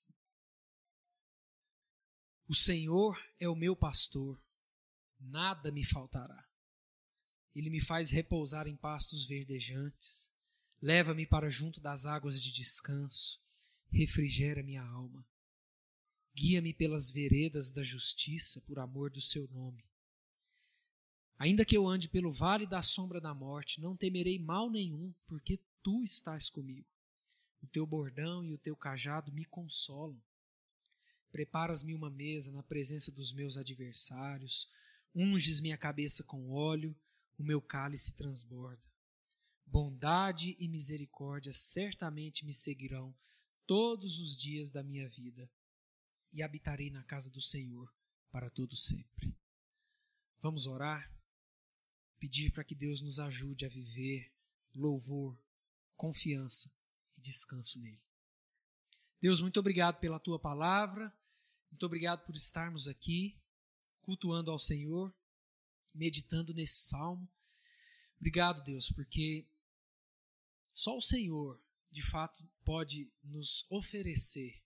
O 2.47 2.55
Senhor 2.55 3.21
é 3.39 3.47
o 3.47 3.55
meu 3.55 3.75
pastor, 3.75 4.41
nada 5.19 5.71
me 5.71 5.83
faltará. 5.83 6.47
Ele 7.53 7.69
me 7.69 7.81
faz 7.81 8.09
repousar 8.11 8.67
em 8.67 8.75
pastos 8.75 9.25
verdejantes 9.25 10.33
Leva-me 10.81 11.25
para 11.25 11.49
junto 11.49 11.79
das 11.81 12.05
águas 12.05 12.41
de 12.41 12.51
descanso, 12.51 13.41
refrigera 13.89 14.61
minha 14.61 14.83
alma. 14.83 15.25
Guia-me 16.35 16.73
pelas 16.75 17.09
veredas 17.09 17.71
da 17.71 17.81
justiça 17.81 18.61
por 18.61 18.77
amor 18.77 19.09
do 19.09 19.19
seu 19.19 19.47
nome. 19.47 19.83
Ainda 21.37 21.65
que 21.65 21.75
eu 21.75 21.87
ande 21.87 22.07
pelo 22.07 22.31
vale 22.31 22.65
da 22.65 22.81
sombra 22.81 23.19
da 23.19 23.33
morte, 23.33 23.81
não 23.81 23.95
temerei 23.95 24.39
mal 24.39 24.69
nenhum, 24.69 25.13
porque 25.27 25.59
tu 25.83 26.03
estás 26.03 26.49
comigo. 26.49 26.87
O 27.61 27.67
teu 27.67 27.85
bordão 27.85 28.43
e 28.43 28.53
o 28.53 28.57
teu 28.57 28.75
cajado 28.75 29.31
me 29.31 29.43
consolam. 29.43 30.21
Preparas-me 31.31 31.93
uma 31.93 32.09
mesa 32.09 32.51
na 32.51 32.63
presença 32.63 33.11
dos 33.11 33.33
meus 33.33 33.57
adversários, 33.57 34.69
unges 35.13 35.59
minha 35.59 35.77
cabeça 35.77 36.23
com 36.23 36.51
óleo, 36.51 36.95
o 37.37 37.43
meu 37.43 37.61
cálice 37.61 38.15
transborda. 38.15 38.81
Bondade 39.65 40.55
e 40.59 40.69
misericórdia 40.69 41.51
certamente 41.51 42.45
me 42.45 42.53
seguirão 42.53 43.13
todos 43.65 44.19
os 44.19 44.37
dias 44.37 44.71
da 44.71 44.83
minha 44.83 45.09
vida 45.09 45.49
e 46.31 46.43
habitarei 46.43 46.89
na 46.89 47.03
casa 47.03 47.31
do 47.31 47.41
Senhor 47.41 47.91
para 48.31 48.49
todo 48.49 48.77
sempre. 48.77 49.35
Vamos 50.39 50.67
orar, 50.67 51.11
pedir 52.25 52.51
para 52.51 52.63
que 52.63 52.73
Deus 52.73 53.01
nos 53.01 53.19
ajude 53.19 53.67
a 53.67 53.69
viver 53.69 54.33
louvor, 54.75 55.39
confiança 55.95 56.75
e 57.15 57.21
descanso 57.21 57.79
nele. 57.79 58.01
Deus, 59.21 59.41
muito 59.41 59.59
obrigado 59.59 59.99
pela 59.99 60.19
tua 60.19 60.39
palavra, 60.39 61.15
muito 61.69 61.85
obrigado 61.85 62.25
por 62.25 62.35
estarmos 62.35 62.87
aqui 62.87 63.39
cultuando 64.01 64.49
ao 64.49 64.57
Senhor, 64.57 65.15
meditando 65.93 66.51
nesse 66.51 66.87
salmo. 66.87 67.31
Obrigado, 68.17 68.63
Deus, 68.63 68.89
porque 68.89 69.47
só 70.73 70.97
o 70.97 71.01
Senhor, 71.01 71.61
de 71.91 72.01
fato, 72.01 72.43
pode 72.63 73.07
nos 73.23 73.67
oferecer 73.69 74.63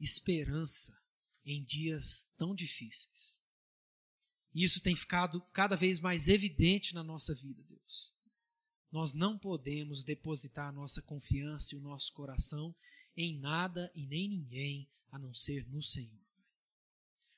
esperança 0.00 0.98
em 1.44 1.62
dias 1.62 2.34
tão 2.38 2.54
difíceis. 2.54 3.38
E 4.56 4.64
isso 4.64 4.80
tem 4.80 4.96
ficado 4.96 5.38
cada 5.52 5.76
vez 5.76 6.00
mais 6.00 6.28
evidente 6.28 6.94
na 6.94 7.04
nossa 7.04 7.34
vida, 7.34 7.62
Deus. 7.64 8.14
Nós 8.90 9.12
não 9.12 9.38
podemos 9.38 10.02
depositar 10.02 10.70
a 10.70 10.72
nossa 10.72 11.02
confiança 11.02 11.74
e 11.74 11.78
o 11.78 11.82
nosso 11.82 12.10
coração 12.14 12.74
em 13.14 13.38
nada 13.38 13.92
e 13.94 14.06
nem 14.06 14.26
ninguém 14.26 14.90
a 15.10 15.18
não 15.18 15.34
ser 15.34 15.68
no 15.68 15.82
Senhor. 15.82 16.24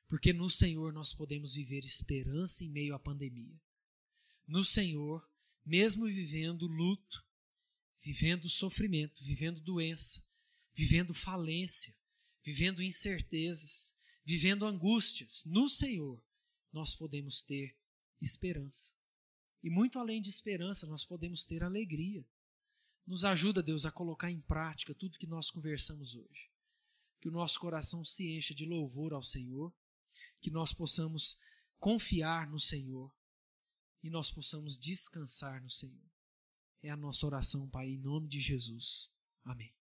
Porque 0.06 0.32
no 0.32 0.48
Senhor 0.48 0.92
nós 0.92 1.12
podemos 1.12 1.54
viver 1.54 1.80
esperança 1.84 2.62
em 2.62 2.70
meio 2.70 2.94
à 2.94 3.00
pandemia. 3.00 3.60
No 4.46 4.64
Senhor, 4.64 5.28
mesmo 5.66 6.06
vivendo 6.06 6.68
luto, 6.68 7.26
vivendo 8.00 8.48
sofrimento, 8.48 9.24
vivendo 9.24 9.60
doença, 9.60 10.24
vivendo 10.72 11.12
falência, 11.12 11.92
vivendo 12.44 12.80
incertezas, 12.80 13.98
vivendo 14.24 14.64
angústias, 14.64 15.42
no 15.44 15.68
Senhor 15.68 16.22
nós 16.72 16.94
podemos 16.94 17.42
ter 17.42 17.76
esperança. 18.20 18.94
E 19.62 19.70
muito 19.70 19.98
além 19.98 20.20
de 20.20 20.28
esperança, 20.28 20.86
nós 20.86 21.04
podemos 21.04 21.44
ter 21.44 21.62
alegria. 21.62 22.24
Nos 23.06 23.24
ajuda, 23.24 23.62
Deus, 23.62 23.86
a 23.86 23.90
colocar 23.90 24.30
em 24.30 24.40
prática 24.40 24.94
tudo 24.94 25.18
que 25.18 25.26
nós 25.26 25.50
conversamos 25.50 26.14
hoje. 26.14 26.50
Que 27.20 27.28
o 27.28 27.32
nosso 27.32 27.58
coração 27.58 28.04
se 28.04 28.30
encha 28.36 28.54
de 28.54 28.64
louvor 28.64 29.12
ao 29.12 29.22
Senhor, 29.22 29.74
que 30.40 30.50
nós 30.50 30.72
possamos 30.72 31.38
confiar 31.78 32.48
no 32.48 32.60
Senhor 32.60 33.12
e 34.02 34.10
nós 34.10 34.30
possamos 34.30 34.78
descansar 34.78 35.62
no 35.62 35.70
Senhor. 35.70 36.08
É 36.82 36.90
a 36.90 36.96
nossa 36.96 37.26
oração, 37.26 37.68
Pai, 37.68 37.88
em 37.88 37.98
nome 37.98 38.28
de 38.28 38.38
Jesus. 38.38 39.10
Amém. 39.44 39.77